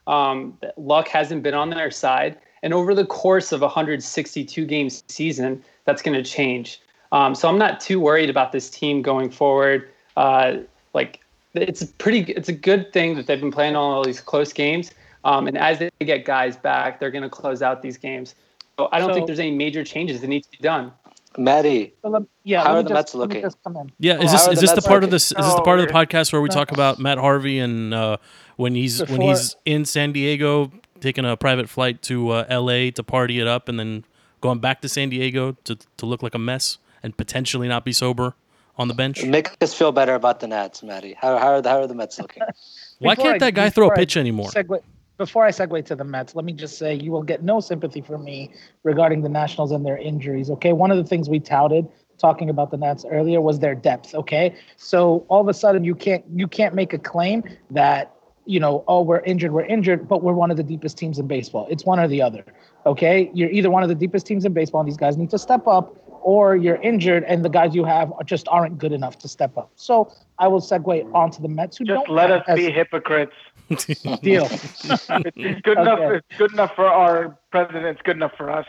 Um, 0.07 0.57
luck 0.77 1.09
hasn't 1.09 1.43
been 1.43 1.55
on 1.55 1.71
their 1.71 1.91
side, 1.91 2.39
and 2.63 2.73
over 2.73 2.95
the 2.95 3.05
course 3.05 3.53
of 3.53 3.61
a 3.63 3.67
162 3.67 4.65
game 4.65 4.89
season, 4.91 5.63
that's 5.85 6.01
going 6.03 6.17
to 6.17 6.29
change. 6.29 6.81
Um, 7.13 7.35
so 7.35 7.49
I'm 7.49 7.59
not 7.59 7.81
too 7.81 8.01
worried 8.01 8.31
about 8.31 8.53
this 8.53 8.71
team 8.71 9.03
going 9.03 9.31
forward. 9.31 9.89
Uh, 10.17 10.59
like 10.95 11.21
it's 11.55 11.83
a 11.83 11.87
pretty, 11.87 12.21
it's 12.33 12.49
a 12.49 12.53
good 12.53 12.93
thing 12.93 13.15
that 13.17 13.27
they've 13.27 13.41
been 13.41 13.51
playing 13.53 13.77
all 13.77 14.05
these 14.05 14.21
close 14.21 14.53
games. 14.53 14.91
Um, 15.25 15.47
and 15.49 15.59
as 15.59 15.79
they 15.79 15.91
get 16.01 16.25
guys 16.25 16.57
back, 16.57 17.01
they're 17.01 17.11
going 17.11 17.23
to 17.25 17.29
close 17.31 17.61
out 17.63 17.83
these 17.83 17.97
games. 17.97 18.35
So 18.79 18.89
I 18.93 18.99
don't 19.01 19.11
So- 19.11 19.15
think 19.15 19.27
there's 19.27 19.41
any 19.41 19.51
major 19.51 19.83
changes 19.85 20.21
that 20.21 20.29
need 20.29 20.45
to 20.45 20.51
be 20.51 20.59
done. 20.59 20.93
Maddie, 21.37 21.93
So 22.03 22.09
let- 22.09 22.23
yeah, 22.43 22.65
How 22.65 22.73
are 22.75 22.83
the 22.83 22.89
just, 22.89 22.95
Mets 22.95 23.15
looking? 23.15 23.43
just 23.43 23.59
come 23.63 23.77
in. 23.77 23.93
Yeah, 23.99 24.15
is 24.21 24.33
this 24.33 24.41
is 24.41 24.47
the 24.47 24.61
this 24.63 24.71
the 24.71 24.77
Mets 24.77 24.87
part 24.87 25.05
of 25.05 25.11
this? 25.11 25.25
Is 25.31 25.37
this 25.37 25.55
the 25.55 25.63
part 25.63 25.79
of 25.79 25.87
the 25.87 25.93
podcast 25.93 26.33
where 26.33 26.41
we 26.43 26.49
talk 26.49 26.73
about 26.73 26.99
Matt 26.99 27.19
Harvey 27.19 27.59
and 27.61 27.93
uh, 27.95 28.17
when 28.57 28.75
he's 28.75 29.01
when 29.09 29.21
he's 29.21 29.55
in 29.65 29.85
San 29.85 30.13
Diego 30.13 30.73
taking 31.01 31.25
a 31.25 31.37
private 31.37 31.69
flight 31.69 32.03
to 32.03 32.31
uh, 32.31 32.45
L.A. 32.49 32.91
to 32.93 33.03
party 33.05 33.39
it 33.41 33.47
up 33.47 33.69
and 33.69 33.79
then 33.79 34.05
going 34.41 34.59
back 34.59 34.81
to 34.81 34.89
San 34.89 35.11
Diego 35.11 35.53
to 35.65 35.77
to 35.99 36.07
look 36.07 36.23
like 36.23 36.35
a 36.35 36.39
mess 36.41 36.79
and 37.03 37.17
potentially 37.17 37.69
not 37.69 37.85
be 37.85 37.93
sober 37.93 38.35
on 38.79 38.89
the 38.89 38.95
bench? 38.95 39.25
make 39.25 39.51
us 39.61 39.75
feel 39.75 39.93
better 39.93 40.15
about 40.15 40.41
the 40.41 40.47
Nats, 40.47 40.83
Maddie. 40.83 41.15
How, 41.21 41.37
how, 41.39 41.49
are, 41.49 41.63
the, 41.63 41.69
how 41.69 41.81
are 41.81 41.87
the 41.87 41.95
Mets 41.95 42.19
looking? 42.19 42.43
Why 42.99 43.15
can't 43.15 43.35
I- 43.35 43.39
that 43.39 43.55
guy 43.55 43.71
throw 43.71 43.87
a 43.87 43.91
before 43.91 43.95
I 43.95 44.01
pitch 44.01 44.17
anymore? 44.17 44.51
Segue, 44.51 44.81
before 45.19 45.45
I 45.45 45.51
segue 45.51 45.85
to 45.87 45.97
the 45.97 46.05
Mets, 46.05 46.35
let 46.35 46.45
me 46.45 46.53
just 46.53 46.79
say 46.79 46.95
you 46.95 47.11
will 47.11 47.25
get 47.25 47.43
no 47.43 47.61
sympathy 47.61 48.01
from 48.01 48.25
me 48.25 48.53
regarding 48.85 49.23
the 49.23 49.29
Nationals 49.29 49.73
and 49.73 49.85
their 49.85 49.99
injuries. 49.99 50.49
Okay, 50.51 50.73
one 50.73 50.91
of 50.91 50.97
the 50.97 51.05
things 51.05 51.29
we 51.29 51.41
touted 51.41 51.87
talking 52.19 52.51
about 52.51 52.71
the 52.71 52.77
Nats 52.77 53.05
earlier 53.11 53.41
was 53.41 53.59
their 53.59 53.75
depth. 53.75 54.15
Okay, 54.15 54.55
so 54.77 55.25
all 55.29 55.41
of 55.41 55.49
a 55.49 55.55
sudden 55.55 55.85
you 55.85 55.95
can't 55.95 56.25
you 56.35 56.47
can't 56.47 56.75
make 56.75 56.93
a 56.93 56.99
claim 56.99 57.43
that 57.71 58.15
you 58.47 58.61
know 58.61 58.85
oh 58.89 59.03
we're 59.03 59.21
injured 59.21 59.53
we're 59.53 59.65
injured 59.65 60.09
but 60.09 60.23
we're 60.23 60.33
one 60.33 60.51
of 60.51 60.57
the 60.57 60.63
deepest 60.63 60.97
teams 60.97 61.19
in 61.19 61.27
baseball. 61.27 61.67
It's 61.69 61.85
one 61.85 61.99
or 61.99 62.09
the 62.09 62.23
other. 62.23 62.45
Okay, 62.87 63.31
you're 63.35 63.51
either 63.51 63.71
one 63.71 63.83
of 63.83 63.89
the 63.89 63.95
deepest 63.95 64.25
teams 64.25 64.45
in 64.45 64.53
baseball 64.53 64.81
and 64.81 64.89
these 64.89 64.97
guys 64.97 65.17
need 65.17 65.31
to 65.31 65.39
step 65.39 65.67
up, 65.67 65.97
or 66.29 66.55
you're 66.57 66.77
injured 66.83 67.25
and 67.25 67.43
the 67.43 67.49
guys 67.49 67.75
you 67.75 67.85
have 67.85 68.13
are 68.13 68.23
just 68.23 68.47
aren't 68.49 68.77
good 68.77 68.93
enough 68.93 69.17
to 69.17 69.27
step 69.27 69.57
up. 69.57 69.71
So 69.77 70.13
I 70.39 70.47
will 70.47 70.61
segue 70.61 71.11
onto 71.15 71.41
the 71.41 71.49
Mets 71.49 71.79
who 71.79 71.87
Just 71.87 72.05
don't 72.05 72.15
let 72.15 72.31
us 72.31 72.45
as- 72.47 72.59
be 72.59 72.71
hypocrites. 72.71 73.33
deal. 74.21 74.47
It's, 74.53 74.85
it's 75.37 75.61
good 75.63 75.79
enough. 75.79 76.01
It's 76.01 76.37
good 76.37 76.53
enough 76.53 76.75
for 76.75 76.85
our 76.87 77.39
president. 77.51 77.87
It's 77.87 78.03
good 78.03 78.17
enough 78.17 78.33
for 78.37 78.51
us. 78.51 78.67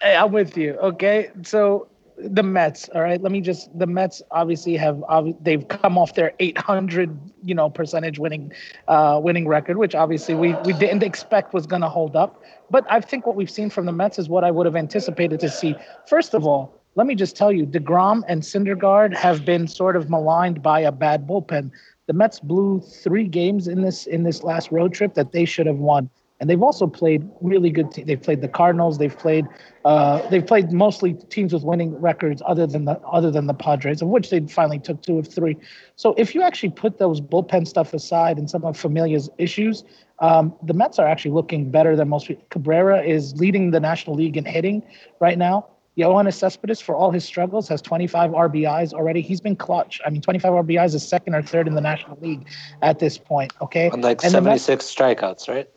Hey, 0.00 0.16
I'm 0.16 0.32
with 0.32 0.56
you. 0.56 0.72
Okay, 0.76 1.30
so 1.42 1.88
the 2.18 2.42
Mets. 2.42 2.88
All 2.94 3.02
right, 3.02 3.20
let 3.20 3.30
me 3.32 3.40
just. 3.40 3.78
The 3.78 3.86
Mets 3.86 4.22
obviously 4.30 4.76
have. 4.76 5.02
They've 5.42 5.66
come 5.68 5.96
off 5.98 6.14
their 6.14 6.32
800, 6.38 7.18
you 7.44 7.54
know, 7.54 7.70
percentage 7.70 8.18
winning, 8.18 8.52
uh, 8.88 9.20
winning 9.22 9.46
record, 9.48 9.76
which 9.76 9.94
obviously 9.94 10.34
we 10.34 10.54
we 10.64 10.72
didn't 10.74 11.02
expect 11.02 11.54
was 11.54 11.66
going 11.66 11.82
to 11.82 11.88
hold 11.88 12.16
up. 12.16 12.42
But 12.70 12.84
I 12.90 13.00
think 13.00 13.26
what 13.26 13.36
we've 13.36 13.50
seen 13.50 13.70
from 13.70 13.86
the 13.86 13.92
Mets 13.92 14.18
is 14.18 14.28
what 14.28 14.44
I 14.44 14.50
would 14.50 14.66
have 14.66 14.76
anticipated 14.76 15.40
to 15.40 15.48
see. 15.48 15.74
First 16.06 16.34
of 16.34 16.46
all, 16.46 16.76
let 16.96 17.06
me 17.06 17.14
just 17.14 17.36
tell 17.36 17.52
you, 17.52 17.64
Degrom 17.64 18.22
and 18.26 18.42
Syndergaard 18.42 19.14
have 19.14 19.44
been 19.44 19.68
sort 19.68 19.96
of 19.96 20.10
maligned 20.10 20.62
by 20.62 20.80
a 20.80 20.90
bad 20.90 21.26
bullpen. 21.26 21.70
The 22.06 22.12
Mets 22.12 22.40
blew 22.40 22.80
three 22.80 23.28
games 23.28 23.68
in 23.68 23.82
this 23.82 24.06
in 24.06 24.24
this 24.24 24.42
last 24.42 24.72
road 24.72 24.92
trip 24.92 25.14
that 25.14 25.32
they 25.32 25.44
should 25.44 25.66
have 25.66 25.78
won 25.78 26.10
and 26.40 26.50
they've 26.50 26.62
also 26.62 26.86
played 26.86 27.28
really 27.40 27.70
good. 27.70 27.90
Te- 27.90 28.02
they've 28.02 28.20
played 28.20 28.42
the 28.42 28.48
Cardinals. 28.48 28.98
They've 28.98 29.16
played. 29.16 29.46
Uh, 29.84 30.28
they've 30.28 30.46
played 30.46 30.70
mostly 30.70 31.14
teams 31.30 31.52
with 31.52 31.62
winning 31.62 31.98
records, 32.00 32.42
other 32.44 32.66
than 32.66 32.84
the 32.84 32.98
other 33.00 33.30
than 33.30 33.46
the 33.46 33.54
Padres, 33.54 34.02
of 34.02 34.08
which 34.08 34.30
they 34.30 34.40
finally 34.40 34.78
took 34.78 35.00
two 35.02 35.18
of 35.18 35.26
three. 35.26 35.56
So 35.96 36.14
if 36.18 36.34
you 36.34 36.42
actually 36.42 36.70
put 36.70 36.98
those 36.98 37.20
bullpen 37.20 37.66
stuff 37.66 37.94
aside 37.94 38.38
and 38.38 38.50
some 38.50 38.64
of 38.64 38.76
Familia's 38.76 39.30
issues, 39.38 39.84
um, 40.18 40.54
the 40.62 40.74
Mets 40.74 40.98
are 40.98 41.06
actually 41.06 41.30
looking 41.30 41.70
better 41.70 41.96
than 41.96 42.08
most. 42.08 42.30
Cabrera 42.50 43.02
is 43.02 43.34
leading 43.36 43.70
the 43.70 43.80
National 43.80 44.14
League 44.16 44.36
in 44.36 44.44
hitting 44.44 44.82
right 45.20 45.38
now. 45.38 45.66
Yoenis 45.96 46.34
Cespedes, 46.34 46.80
for 46.80 46.94
all 46.94 47.10
his 47.10 47.24
struggles, 47.24 47.68
has 47.68 47.80
25 47.80 48.32
RBIs 48.32 48.92
already. 48.92 49.22
He's 49.22 49.40
been 49.40 49.56
clutch. 49.56 50.00
I 50.04 50.10
mean, 50.10 50.20
25 50.20 50.52
RBIs 50.52 50.94
is 50.94 51.06
second 51.06 51.34
or 51.34 51.42
third 51.42 51.66
in 51.66 51.74
the 51.74 51.80
National 51.80 52.18
League 52.20 52.46
at 52.82 52.98
this 52.98 53.16
point. 53.16 53.54
Okay, 53.62 53.88
And 53.90 54.02
like 54.02 54.22
And 54.22 54.34
the 54.34 54.42
Mets- 54.42 54.64
76 54.64 54.84
strikeouts, 54.94 55.48
right? 55.48 55.68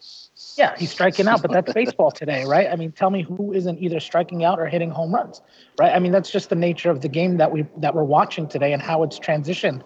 yeah, 0.58 0.76
he's 0.78 0.92
striking 0.92 1.28
out, 1.28 1.42
but 1.42 1.52
that's 1.52 1.72
baseball 1.74 2.12
today, 2.12 2.44
right? 2.46 2.68
I 2.70 2.76
mean, 2.76 2.92
tell 2.92 3.10
me 3.10 3.24
who 3.24 3.54
isn't 3.54 3.80
either 3.80 4.00
striking 4.00 4.44
out 4.44 4.60
or 4.60 4.68
hitting 4.68 4.90
home 4.90 5.14
runs, 5.14 5.42
right? 5.80 5.94
I 5.94 6.00
mean, 6.00 6.12
that's 6.12 6.30
just 6.30 6.50
the 6.50 6.56
nature 6.56 6.90
of 6.90 7.02
the 7.02 7.08
game 7.10 7.38
that 7.38 7.52
we 7.52 7.66
that 7.78 7.96
we're 7.96 8.04
watching 8.04 8.48
today 8.48 8.74
and 8.74 8.82
how 8.82 9.04
it's 9.04 9.20
transitioned. 9.20 9.84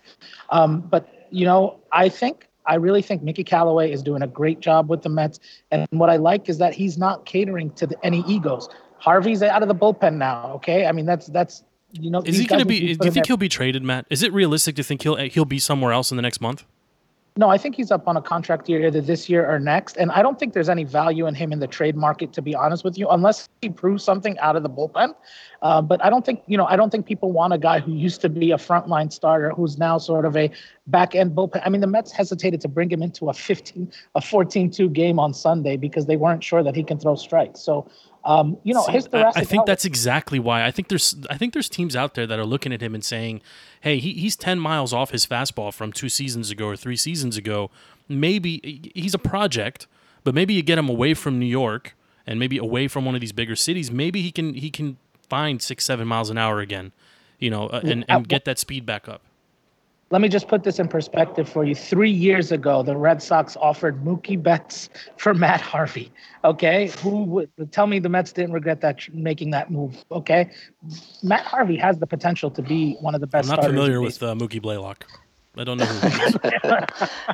Um, 0.50 0.82
but 0.82 1.28
you 1.32 1.46
know, 1.46 1.80
I 1.91 2.10
think 2.10 2.48
I 2.65 2.76
really 2.76 3.02
think 3.02 3.24
Mickey 3.24 3.43
Callaway 3.43 3.91
is 3.91 4.02
doing 4.02 4.22
a 4.22 4.28
great 4.28 4.60
job 4.62 4.89
with 4.89 5.02
the 5.02 5.10
Mets, 5.10 5.39
and 5.72 5.88
what 5.91 6.10
I 6.10 6.15
like 6.17 6.48
is 6.50 6.58
that 6.60 6.74
he's 6.74 6.98
not 6.98 7.26
catering 7.26 7.72
to 7.72 7.88
the, 7.88 8.06
any 8.06 8.24
egos. 8.28 8.69
Harvey's 9.04 9.44
out 9.44 9.62
of 9.62 9.68
the 9.68 9.76
bullpen 9.76 10.16
now. 10.16 10.54
Okay, 10.56 10.86
I 10.86 10.94
mean 10.94 11.06
that's 11.06 11.28
that's 11.28 11.66
you 11.92 12.10
know. 12.10 12.22
Is 12.22 12.38
he 12.38 12.46
going 12.46 12.60
to 12.60 12.66
be? 12.66 12.96
Do 12.96 13.06
you 13.06 13.12
think 13.12 13.28
he'll 13.28 13.36
be 13.36 13.50
traded, 13.50 13.84
Matt? 13.84 14.06
Is 14.10 14.24
it 14.24 14.32
realistic 14.32 14.78
to 14.78 14.84
think 14.84 15.02
he'll 15.02 15.18
he'll 15.18 15.44
be 15.44 15.60
somewhere 15.60 15.92
else 15.92 16.10
in 16.10 16.16
the 16.16 16.22
next 16.22 16.39
month? 16.39 16.63
No, 17.36 17.50
I 17.50 17.58
think 17.58 17.76
he's 17.76 17.89
up 17.89 18.08
on 18.08 18.16
a 18.16 18.22
contract 18.22 18.70
year 18.70 18.86
either 18.86 19.02
this 19.02 19.28
year 19.28 19.50
or 19.50 19.60
next. 19.60 19.98
And 19.98 20.12
I 20.12 20.22
don't 20.22 20.38
think 20.38 20.54
there's 20.54 20.70
any 20.70 20.84
value 20.84 21.26
in 21.26 21.34
him 21.34 21.52
in 21.52 21.60
the 21.60 21.68
trade 21.68 21.96
market, 21.96 22.32
to 22.34 22.44
be 22.44 22.54
honest 22.54 22.84
with 22.84 22.96
you, 22.96 23.10
unless 23.10 23.50
he 23.63 23.70
proves 23.70 24.04
something 24.04 24.38
out 24.38 24.56
of 24.56 24.62
the 24.62 24.70
bullpen. 24.70 25.16
Uh, 25.63 25.82
but 25.82 26.04
I 26.06 26.12
don't 26.12 26.24
think, 26.24 26.44
you 26.46 26.58
know, 26.58 26.66
I 26.68 26.76
don't 26.76 26.92
think 26.92 27.08
people 27.08 27.32
want 27.32 27.52
a 27.52 27.58
guy 27.58 27.80
who 27.80 27.92
used 27.92 28.22
to 28.22 28.30
be 28.30 28.52
a 28.52 28.58
frontline 28.58 29.12
starter 29.12 29.50
who's 29.50 29.80
now 29.80 29.98
sort 29.98 30.26
of 30.26 30.38
a 30.38 30.52
back 30.86 31.16
end 31.16 31.36
bullpen. 31.36 31.63
I 31.66 31.70
mean, 31.70 31.82
the 31.82 31.88
Mets 31.88 32.12
hesitated 32.12 32.62
to 32.62 32.68
bring 32.68 32.92
him 32.92 33.02
into 33.02 33.28
a 33.30 33.34
15, 33.34 33.92
a 34.13 34.22
14 34.22 34.70
2 34.70 34.89
game 34.89 35.18
on 35.18 35.34
Sunday 35.34 35.76
because 35.76 36.06
they 36.06 36.18
weren't 36.18 36.44
sure 36.44 36.62
that 36.62 36.76
he 36.76 36.84
can 36.84 37.00
throw 37.00 37.16
strikes. 37.16 37.62
So 37.62 37.89
Um, 38.25 38.57
you 38.63 38.73
know, 38.73 38.83
See, 38.86 38.93
his 38.93 39.05
I- 39.07 39.09
thoracic. 39.09 39.41
I, 39.41 39.45
think 39.45 39.59
outlet- 39.62 39.67
that's 39.67 39.86
exactly 39.86 40.39
why. 40.39 40.65
I 40.65 40.71
think 40.71 40.88
there's 40.88 41.15
I 41.29 41.38
think 41.38 41.53
there's 41.53 41.69
teams 41.69 41.95
out 41.95 42.13
there 42.13 42.25
that 42.27 42.39
are 42.39 42.45
looking 42.45 42.71
at 42.73 42.81
him 42.81 42.93
and 42.95 43.03
saying, 43.03 43.41
"Hey, 43.81 43.99
he, 43.99 44.13
he's 44.13 44.36
ten 44.36 44.59
miles 44.59 44.93
off 44.93 45.12
his 45.12 45.25
fastball 45.25 45.73
from 45.73 45.91
two 45.91 46.09
seasons 46.09 46.49
ago 46.51 46.67
or 46.67 46.75
three 46.75 46.95
seasons 46.95 47.36
ago. 47.38 47.69
Maybe 48.07 48.91
he's 48.95 49.13
a 49.13 49.19
project, 49.19 49.88
but 50.23 50.33
maybe 50.36 50.53
you 50.53 50.62
get 50.62 50.77
him 50.77 50.89
away 50.89 51.13
from 51.13 51.39
New 51.39 51.45
York 51.45 51.95
and 52.25 52.39
maybe 52.39 52.57
away 52.57 52.88
from 52.88 53.05
one 53.05 53.15
of 53.15 53.21
these 53.21 53.31
bigger 53.33 53.55
cities. 53.55 53.91
Maybe 53.91 54.21
he 54.21 54.31
can 54.31 54.53
he 54.53 54.69
can 54.69 54.97
find 55.29 55.62
six 55.62 55.83
seven 55.86 56.07
miles 56.07 56.29
an 56.29 56.38
hour 56.38 56.59
again, 56.59 56.91
you 57.39 57.49
know, 57.49 57.67
uh, 57.67 57.81
and 57.83 58.05
and 58.07 58.27
get 58.27 58.45
that 58.45 58.57
speed 58.59 58.86
back 58.86 59.09
up. 59.09 59.21
Let 60.13 60.21
me 60.21 60.30
just 60.30 60.47
put 60.47 60.62
this 60.62 60.78
in 60.78 60.89
perspective 60.89 61.49
for 61.49 61.63
you. 61.63 61.73
Three 61.73 62.12
years 62.12 62.52
ago, 62.52 62.84
the 62.84 62.95
Red 62.95 63.23
Sox 63.23 63.58
offered 63.58 64.06
Mookie 64.06 64.41
Betts 64.41 64.88
for 65.17 65.34
Matt 65.34 65.60
Harvey. 65.60 66.12
Okay, 66.45 66.91
who 67.02 67.23
would 67.23 67.49
tell 67.71 67.88
me 67.88 67.97
the 67.97 68.10
Mets 68.10 68.32
didn't 68.32 68.54
regret 68.54 68.80
that 68.82 69.12
making 69.12 69.49
that 69.49 69.71
move? 69.71 70.06
Okay, 70.12 70.52
Matt 71.23 71.45
Harvey 71.45 71.78
has 71.78 71.97
the 71.97 72.06
potential 72.06 72.52
to 72.52 72.62
be 72.62 72.93
one 72.99 73.15
of 73.15 73.21
the 73.21 73.28
best. 73.28 73.49
I'm 73.49 73.56
not 73.56 73.65
familiar 73.65 74.02
with 74.02 74.21
uh, 74.21 74.36
Mookie 74.36 74.62
Blaylock. 74.62 75.08
I 75.56 75.63
don't 75.63 75.78
know 75.78 75.86
who. 75.86 76.80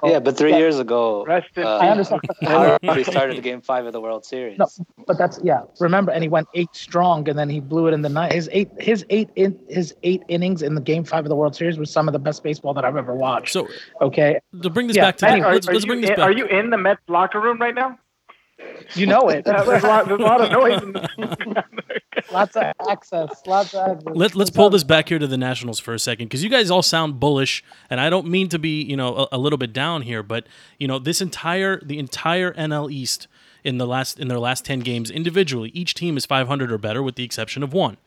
Yeah, 0.10 0.20
but 0.20 0.38
three 0.38 0.56
years 0.56 0.78
ago, 0.80 1.24
Rest 1.26 1.50
in 1.56 1.64
uh, 1.64 1.78
I 1.78 1.90
understand. 1.90 2.22
Harvey 2.44 3.04
started 3.04 3.42
Game 3.44 3.62
Five 3.62 3.86
of 3.86 3.94
the 3.94 4.02
World 4.02 4.26
Series. 4.26 4.58
No, 4.58 4.68
but 5.08 5.18
that's 5.18 5.40
yeah. 5.44 5.62
Remember, 5.80 6.12
and 6.12 6.22
he 6.24 6.28
went 6.30 6.48
eight 6.54 6.70
strong, 6.74 7.28
and 7.30 7.40
then 7.40 7.50
he 7.50 7.60
blew 7.60 7.88
it 7.88 7.94
in 7.94 8.02
the 8.02 8.10
night. 8.10 8.34
His 8.34 8.50
eight, 8.52 8.70
his 8.80 9.06
eight 9.10 9.30
in 9.36 9.58
his 9.70 9.96
eight 10.04 10.24
innings 10.28 10.62
in 10.62 10.76
the 10.76 10.82
Game 10.82 11.04
Five 11.06 11.26
of 11.26 11.30
the 11.30 11.36
World 11.36 11.56
Series 11.56 11.78
was 11.78 11.90
some 11.92 12.08
of 12.10 12.14
the 12.14 12.20
best 12.20 12.44
baseball 12.44 12.74
that 12.74 12.84
I've 12.84 12.98
ever 12.98 13.16
watched. 13.16 13.54
So 13.54 13.68
okay, 14.02 14.40
to 14.64 14.70
bring 14.70 14.88
this 14.88 14.98
Yeah, 14.98 15.06
back 15.06 15.18
to 15.18 15.30
anyway, 15.30 15.48
Are, 15.48 15.54
let's, 15.54 15.68
are 15.68 15.74
let's 15.74 15.86
you 15.86 15.90
bring 15.90 16.02
this 16.02 16.10
in, 16.12 16.16
back. 16.18 16.26
are 16.26 16.32
you 16.32 16.46
in 16.46 16.70
the 16.72 16.78
Mets 16.78 17.02
locker 17.08 17.40
room 17.40 17.58
right 17.60 17.76
now? 17.76 17.98
you 18.96 19.06
know 19.06 19.30
it. 19.30 19.46
There's, 19.46 19.84
a 19.84 19.88
lot, 19.88 20.08
there's 20.08 20.20
a 20.20 20.24
lot 20.24 20.42
of 20.42 20.52
noise. 20.52 20.82
Lots 22.32 22.56
of 22.56 22.64
access. 22.90 23.42
Lots 23.46 23.74
of 23.74 23.98
access. 23.98 24.16
Let, 24.16 24.36
let's 24.36 24.50
pull 24.50 24.70
this 24.70 24.84
back 24.84 25.10
here 25.10 25.20
to 25.20 25.28
the 25.28 25.38
Nationals 25.38 25.80
for 25.80 25.94
a 25.94 26.00
second 26.00 26.28
because 26.28 26.44
you 26.44 26.50
guys 26.50 26.70
all 26.70 26.84
sound 26.84 27.20
bullish, 27.20 27.64
and 27.90 28.00
I 28.00 28.10
don't 28.10 28.28
mean 28.28 28.50
to 28.50 28.60
be, 28.60 28.82
you 28.82 28.96
know, 28.96 29.16
a, 29.16 29.28
a 29.34 29.38
little 29.38 29.58
bit 29.58 29.74
down 29.74 30.04
here, 30.04 30.24
but 30.24 30.46
you 30.78 30.88
know, 30.88 31.00
this 31.00 31.22
entire 31.22 31.82
the 31.82 32.00
entire 32.00 32.54
NL 32.54 32.92
East 32.92 33.28
in 33.64 33.78
the 33.78 33.88
last 33.88 34.20
in 34.20 34.28
their 34.28 34.40
last 34.40 34.66
ten 34.66 34.80
games 34.80 35.10
individually, 35.10 35.70
each 35.74 35.94
team 35.94 36.18
is 36.18 36.26
500 36.26 36.72
or 36.72 36.78
better, 36.78 37.04
with 37.04 37.16
the 37.16 37.24
exception 37.24 37.64
of 37.64 37.74
one, 37.74 37.98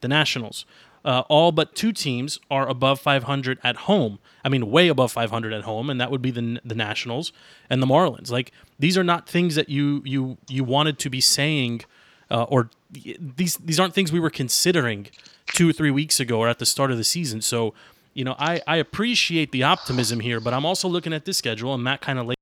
the 0.00 0.08
Nationals. 0.08 0.64
Uh, 1.04 1.24
all 1.28 1.50
but 1.50 1.74
two 1.74 1.92
teams 1.92 2.38
are 2.48 2.68
above 2.68 3.00
500 3.00 3.58
at 3.64 3.74
home. 3.76 4.20
I 4.44 4.48
mean, 4.48 4.70
way 4.70 4.86
above 4.86 5.10
500 5.10 5.52
at 5.52 5.64
home, 5.64 5.90
and 5.90 6.00
that 6.00 6.10
would 6.10 6.22
be 6.22 6.30
the 6.30 6.60
the 6.64 6.76
Nationals 6.76 7.32
and 7.68 7.82
the 7.82 7.86
Marlins. 7.86 8.30
Like 8.30 8.52
these 8.78 8.96
are 8.96 9.04
not 9.04 9.28
things 9.28 9.56
that 9.56 9.68
you 9.68 10.02
you 10.04 10.38
you 10.48 10.62
wanted 10.62 10.98
to 11.00 11.10
be 11.10 11.20
saying 11.20 11.82
uh, 12.32 12.44
or 12.44 12.70
these 12.90 13.56
these 13.58 13.78
aren't 13.78 13.94
things 13.94 14.10
we 14.10 14.18
were 14.18 14.30
considering 14.30 15.08
two 15.48 15.68
or 15.68 15.72
three 15.72 15.90
weeks 15.90 16.18
ago 16.18 16.38
or 16.38 16.48
at 16.48 16.58
the 16.58 16.66
start 16.66 16.90
of 16.90 16.96
the 16.96 17.04
season. 17.04 17.42
So, 17.42 17.74
you 18.14 18.24
know, 18.24 18.34
I, 18.38 18.62
I 18.66 18.76
appreciate 18.76 19.52
the 19.52 19.62
optimism 19.62 20.20
here, 20.20 20.40
but 20.40 20.54
I'm 20.54 20.64
also 20.64 20.88
looking 20.88 21.12
at 21.12 21.24
this 21.24 21.36
schedule, 21.36 21.74
and 21.74 21.86
that 21.86 22.00
kind 22.00 22.18
of 22.18 22.26
laid. 22.26 22.36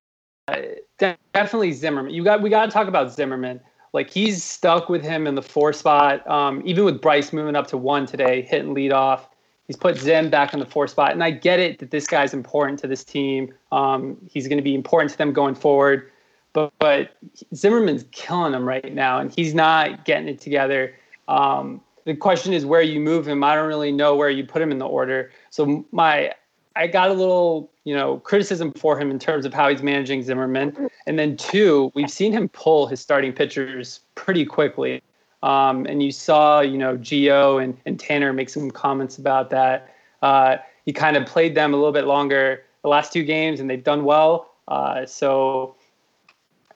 De- 0.99 1.17
definitely 1.35 1.73
Zimmerman. 1.73 2.15
You 2.15 2.25
got 2.25 2.41
we 2.41 2.51
got 2.51 2.67
to 2.67 2.71
talk 2.71 2.89
about 2.89 3.13
Zimmerman. 3.13 3.61
Like 3.93 4.11
he's 4.11 4.45
stuck 4.45 4.89
with 4.89 5.03
him 5.03 5.27
in 5.27 5.35
the 5.35 5.43
four 5.43 5.73
spot. 5.73 6.29
Um, 6.31 6.63
even 6.65 6.85
with 6.85 7.01
Bryce 7.01 7.33
moving 7.33 7.57
up 7.57 7.67
to 7.69 7.77
one 7.77 8.07
today, 8.07 8.43
hitting 8.43 8.73
lead 8.73 8.93
off. 8.93 9.29
He's 9.67 9.77
put 9.77 9.97
Zim 9.97 10.31
back 10.31 10.53
in 10.53 10.59
the 10.59 10.67
four 10.67 10.89
spot, 10.89 11.13
and 11.13 11.23
I 11.23 11.31
get 11.31 11.61
it 11.61 11.79
that 11.79 11.93
this 11.93 12.07
guy's 12.07 12.35
important 12.35 12.81
to 12.81 12.89
this 12.89 13.05
team. 13.05 13.55
Um, 13.71 14.17
he's 14.29 14.49
going 14.49 14.59
to 14.59 14.65
be 14.65 14.75
important 14.75 15.13
to 15.13 15.19
them 15.19 15.33
going 15.33 15.55
forward. 15.55 16.11
But 16.53 16.73
but 16.79 17.17
Zimmerman's 17.55 18.05
killing 18.13 18.55
him 18.55 18.67
right 18.67 18.93
now, 18.93 19.19
and 19.19 19.33
he's 19.33 19.55
not 19.55 20.05
getting 20.05 20.29
it 20.29 20.41
together. 20.41 20.95
Um, 21.29 21.81
the 22.05 22.17
question 22.17 22.53
is 22.53 22.67
where 22.67 22.83
you 22.83 22.99
move 22.99 23.29
him. 23.29 23.45
I 23.45 23.55
don't 23.55 23.69
really 23.69 23.93
know 23.93 24.17
where 24.17 24.31
you 24.31 24.45
put 24.45 24.61
him 24.61 24.73
in 24.73 24.79
the 24.79 24.87
order. 24.87 25.31
So 25.51 25.85
my 25.93 26.33
I 26.77 26.87
got 26.87 27.11
a 27.11 27.15
little, 27.15 27.71
you 27.85 27.95
know, 27.95 28.19
criticism 28.19 28.73
for 28.73 28.99
him 28.99 29.11
in 29.11 29.19
terms 29.19 29.45
of 29.45 29.53
how 29.53 29.69
he's 29.69 29.83
managing 29.83 30.23
Zimmerman. 30.23 30.89
And 31.07 31.19
then 31.19 31.37
two, 31.37 31.91
we've 31.95 32.11
seen 32.11 32.33
him 32.33 32.49
pull 32.49 32.87
his 32.87 33.01
starting 33.01 33.33
pitchers 33.33 34.01
pretty 34.15 34.45
quickly. 34.45 35.03
Um, 35.43 35.87
and 35.87 36.03
you 36.03 36.13
saw, 36.13 36.61
you 36.61 36.79
know, 36.79 36.97
Gio 36.97 37.63
and, 37.63 37.77
and 37.87 37.99
Tanner 37.99 38.33
make 38.33 38.51
some 38.51 38.71
comments 38.71 39.19
about 39.19 39.51
that. 39.51 39.95
Uh, 40.23 40.59
he 40.85 40.93
kind 40.93 41.17
of 41.17 41.27
played 41.27 41.55
them 41.55 41.75
a 41.75 41.77
little 41.77 41.93
bit 41.93 42.05
longer 42.05 42.63
the 42.83 42.89
last 42.89 43.13
two 43.13 43.25
games, 43.25 43.61
and 43.61 43.69
they've 43.69 43.85
done 43.85 44.05
well. 44.05 44.53
Uh, 44.69 45.05
so 45.05 45.75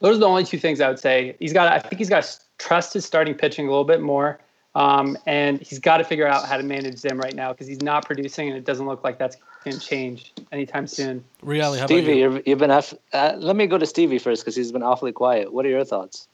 those 0.05 0.17
are 0.17 0.21
the 0.21 0.29
only 0.29 0.45
two 0.45 0.59
things 0.59 0.83
I 0.83 0.88
would 0.88 0.99
say. 0.99 1.35
He's 1.40 1.55
got, 1.55 1.73
I 1.73 1.79
think 1.79 1.99
he's 1.99 2.11
got 2.11 2.25
to 2.25 2.38
trust 2.59 2.93
his 2.93 3.07
starting 3.07 3.35
pitching 3.35 3.67
a 3.67 3.71
little 3.71 3.87
bit 3.87 4.03
more. 4.03 4.38
Um, 4.75 5.17
and 5.25 5.62
he's 5.62 5.79
got 5.79 5.97
to 5.97 6.05
figure 6.05 6.27
out 6.27 6.47
how 6.47 6.59
to 6.59 6.62
manage 6.62 6.99
Zim 6.99 7.19
right 7.19 7.35
now 7.35 7.53
because 7.53 7.67
he's 7.67 7.81
not 7.81 8.05
producing, 8.05 8.49
and 8.49 8.57
it 8.59 8.64
doesn't 8.67 8.87
look 8.87 9.03
like 9.03 9.19
that's 9.19 9.37
going 9.64 9.79
to 9.79 9.81
change 9.81 10.35
anytime 10.53 10.87
soon. 10.87 11.25
Really, 11.43 11.79
how 11.79 11.87
Stevie, 11.87 12.03
about 12.03 12.12
you? 12.12 12.21
you're, 12.21 12.43
you've 12.45 12.59
been. 12.59 12.71
Aff- 12.71 12.93
uh, 13.14 13.35
let 13.38 13.57
me 13.57 13.67
go 13.67 13.79
to 13.79 13.87
Stevie 13.87 14.19
first 14.19 14.43
because 14.43 14.55
he's 14.55 14.73
been 14.73 14.83
awfully 14.83 15.12
quiet. 15.12 15.55
What 15.55 15.64
are 15.64 15.71
your 15.71 15.85
thoughts? 15.85 16.29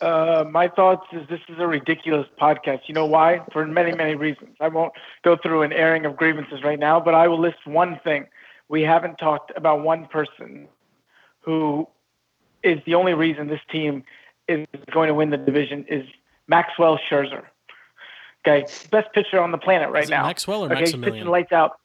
Uh, 0.00 0.44
my 0.50 0.68
thoughts 0.68 1.06
is 1.12 1.28
this 1.28 1.40
is 1.48 1.58
a 1.58 1.66
ridiculous 1.66 2.28
podcast. 2.40 2.82
You 2.86 2.94
know 2.94 3.06
why? 3.06 3.42
For 3.52 3.66
many, 3.66 3.92
many 3.92 4.14
reasons. 4.14 4.56
I 4.58 4.68
won't 4.68 4.92
go 5.22 5.36
through 5.36 5.62
an 5.62 5.72
airing 5.72 6.06
of 6.06 6.16
grievances 6.16 6.62
right 6.62 6.78
now, 6.78 6.98
but 6.98 7.14
I 7.14 7.28
will 7.28 7.40
list 7.40 7.66
one 7.66 8.00
thing. 8.04 8.26
We 8.68 8.82
haven't 8.82 9.16
talked 9.16 9.52
about 9.54 9.82
one 9.82 10.06
person 10.06 10.68
who 11.40 11.88
is 12.62 12.78
the 12.86 12.94
only 12.94 13.14
reason 13.14 13.48
this 13.48 13.60
team 13.70 14.04
is 14.48 14.66
going 14.90 15.08
to 15.08 15.14
win 15.14 15.30
the 15.30 15.36
division 15.36 15.84
is 15.88 16.06
Maxwell 16.46 16.98
Scherzer. 17.10 17.44
Okay, 18.46 18.66
best 18.90 19.12
pitcher 19.12 19.40
on 19.40 19.52
the 19.52 19.58
planet 19.58 19.90
right 19.90 20.08
now. 20.08 20.26
Maxwell 20.26 20.64
or 20.64 20.72
okay, 20.72 20.80
he's 20.80 20.96
pitching 20.96 21.26
lights 21.26 21.52
out. 21.52 21.78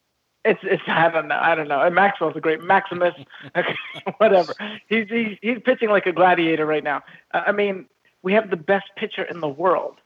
It's 0.44 0.60
it's 0.62 0.82
I 0.86 1.08
don't 1.10 1.28
know 1.28 1.38
I 1.40 1.54
don't 1.54 1.68
know. 1.68 1.80
And 1.80 1.94
Maxwell's 1.94 2.36
a 2.36 2.40
great 2.40 2.62
Maximus, 2.62 3.14
whatever. 4.18 4.54
He's 4.88 5.08
he's 5.08 5.38
he's 5.40 5.58
pitching 5.64 5.90
like 5.90 6.06
a 6.06 6.12
gladiator 6.12 6.66
right 6.66 6.82
now. 6.82 7.02
I 7.32 7.38
I 7.38 7.52
mean, 7.52 7.86
we 8.22 8.32
have 8.32 8.50
the 8.50 8.56
best 8.56 8.86
pitcher 8.96 9.22
in 9.22 9.40
the 9.40 9.48
world. 9.48 9.96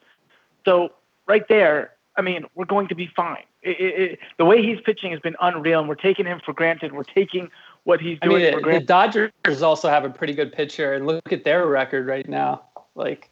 So 0.65 0.91
right 1.27 1.47
there, 1.49 1.93
I 2.17 2.23
mean, 2.23 2.45
we're 2.55 2.67
going 2.67 2.89
to 2.89 2.95
be 2.95 3.09
fine. 3.17 3.45
It, 3.63 3.81
it, 3.81 4.01
it, 4.01 4.19
the 4.39 4.45
way 4.45 4.63
he's 4.63 4.81
pitching 4.85 5.13
has 5.13 5.21
been 5.21 5.37
unreal, 5.41 5.81
and 5.81 5.89
we're 5.89 5.95
taking 5.95 6.27
him 6.27 6.41
for 6.45 6.53
granted. 6.53 6.93
We're 6.93 7.05
taking 7.05 7.51
what 7.85 8.01
he's 8.01 8.19
I 8.23 8.27
mean, 8.29 8.53
for 8.53 8.61
the, 8.61 8.79
the. 8.79 8.81
Dodgers 8.81 9.63
also 9.63 9.89
have 9.89 10.05
a 10.05 10.11
pretty 10.11 10.35
good 10.35 10.53
pitcher, 10.53 10.95
and 10.95 11.07
look 11.07 11.33
at 11.33 11.45
their 11.45 11.67
record 11.67 12.07
right 12.07 12.29
now. 12.29 12.63
Like, 12.95 13.31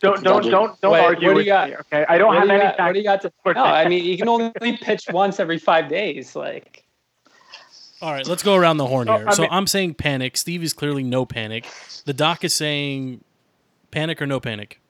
Don't 0.00 0.22
don't 0.22 0.22
Dodgers- 0.24 0.50
don't 0.50 0.80
don't 0.80 0.92
Wait, 0.92 1.00
argue 1.00 1.28
what 1.28 1.34
do 1.34 1.36
with 1.38 1.46
you 1.46 1.52
got? 1.52 1.68
me. 1.70 1.76
Okay, 1.76 2.04
I 2.08 2.18
don't 2.18 2.28
what 2.28 2.38
have 2.38 2.48
do 2.48 2.54
any 2.54 2.62
got, 2.62 2.78
what 2.78 2.92
do 2.92 2.98
you 2.98 3.04
got 3.04 3.20
to? 3.22 3.32
for 3.42 3.54
No, 3.54 3.64
I 3.64 3.88
mean, 3.88 4.04
you 4.04 4.16
can 4.16 4.28
only 4.28 4.52
pitch 4.80 5.06
once 5.10 5.40
every 5.40 5.58
five 5.58 5.88
days. 5.88 6.36
Like, 6.36 6.84
All 8.00 8.12
right, 8.12 8.26
let's 8.26 8.42
go 8.42 8.54
around 8.54 8.76
the 8.78 8.86
horn 8.86 9.06
So, 9.08 9.16
here. 9.16 9.28
I 9.28 9.34
so 9.34 9.46
I'm 9.50 9.66
saying 9.66 9.94
panic. 9.94 10.36
Steve 10.36 10.62
is 10.62 10.72
clearly 10.72 11.02
no 11.02 11.26
panic. 11.26 11.66
The 12.04 12.14
doc 12.14 12.44
is 12.44 12.54
saying 12.54 13.22
panic 13.90 14.22
or 14.22 14.26
no 14.26 14.40
panic. 14.40 14.80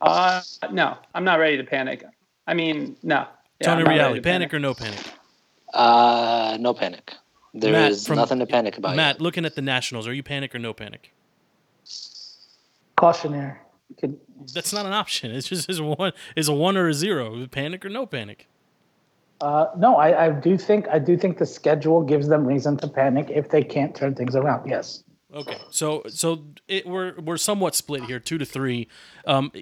uh, 0.00 0.42
no, 0.72 0.96
I'm 1.14 1.24
not 1.24 1.38
ready 1.38 1.56
to 1.56 1.64
panic. 1.64 2.04
I 2.46 2.54
mean, 2.54 2.96
no. 3.02 3.26
Yeah, 3.60 3.66
Tony 3.74 3.82
I'm 3.82 3.88
Reale, 3.88 4.14
to 4.14 4.22
panic 4.22 4.54
or 4.54 4.58
no 4.58 4.72
panic? 4.74 4.98
Uh, 5.74 6.56
no 6.60 6.74
panic. 6.74 7.12
There 7.54 7.74
is 7.88 8.02
Matt, 8.02 8.06
from- 8.06 8.16
nothing 8.16 8.38
to 8.40 8.46
panic 8.46 8.78
about. 8.78 8.96
Matt, 8.96 9.16
yet. 9.16 9.20
looking 9.20 9.44
at 9.44 9.54
the 9.54 9.62
Nationals, 9.62 10.06
are 10.06 10.12
you 10.12 10.22
panic 10.22 10.54
or 10.54 10.58
no 10.58 10.72
panic? 10.72 11.12
Cautionary. 12.96 13.58
Could 13.98 14.18
That's 14.54 14.72
not 14.72 14.86
an 14.86 14.92
option. 14.92 15.30
It's 15.34 15.48
just 15.48 15.70
is 15.70 15.80
one 15.80 16.12
is 16.36 16.48
a 16.48 16.52
one 16.52 16.76
or 16.76 16.88
a 16.88 16.94
zero. 16.94 17.46
Panic 17.46 17.84
or 17.84 17.88
no 17.88 18.06
panic. 18.06 18.46
Uh, 19.40 19.66
no, 19.76 19.96
I, 19.96 20.26
I 20.26 20.30
do 20.30 20.58
think 20.58 20.88
I 20.88 20.98
do 20.98 21.16
think 21.16 21.38
the 21.38 21.46
schedule 21.46 22.02
gives 22.02 22.28
them 22.28 22.44
reason 22.44 22.76
to 22.78 22.88
panic 22.88 23.30
if 23.30 23.50
they 23.50 23.62
can't 23.62 23.94
turn 23.94 24.14
things 24.14 24.34
around. 24.34 24.68
Yes. 24.68 25.04
Okay, 25.32 25.58
so 25.70 26.02
so 26.08 26.44
it, 26.66 26.86
we're 26.86 27.14
we're 27.20 27.36
somewhat 27.36 27.74
split 27.74 28.04
here, 28.04 28.18
two 28.18 28.38
to 28.38 28.44
three. 28.44 28.88
Um, 29.26 29.52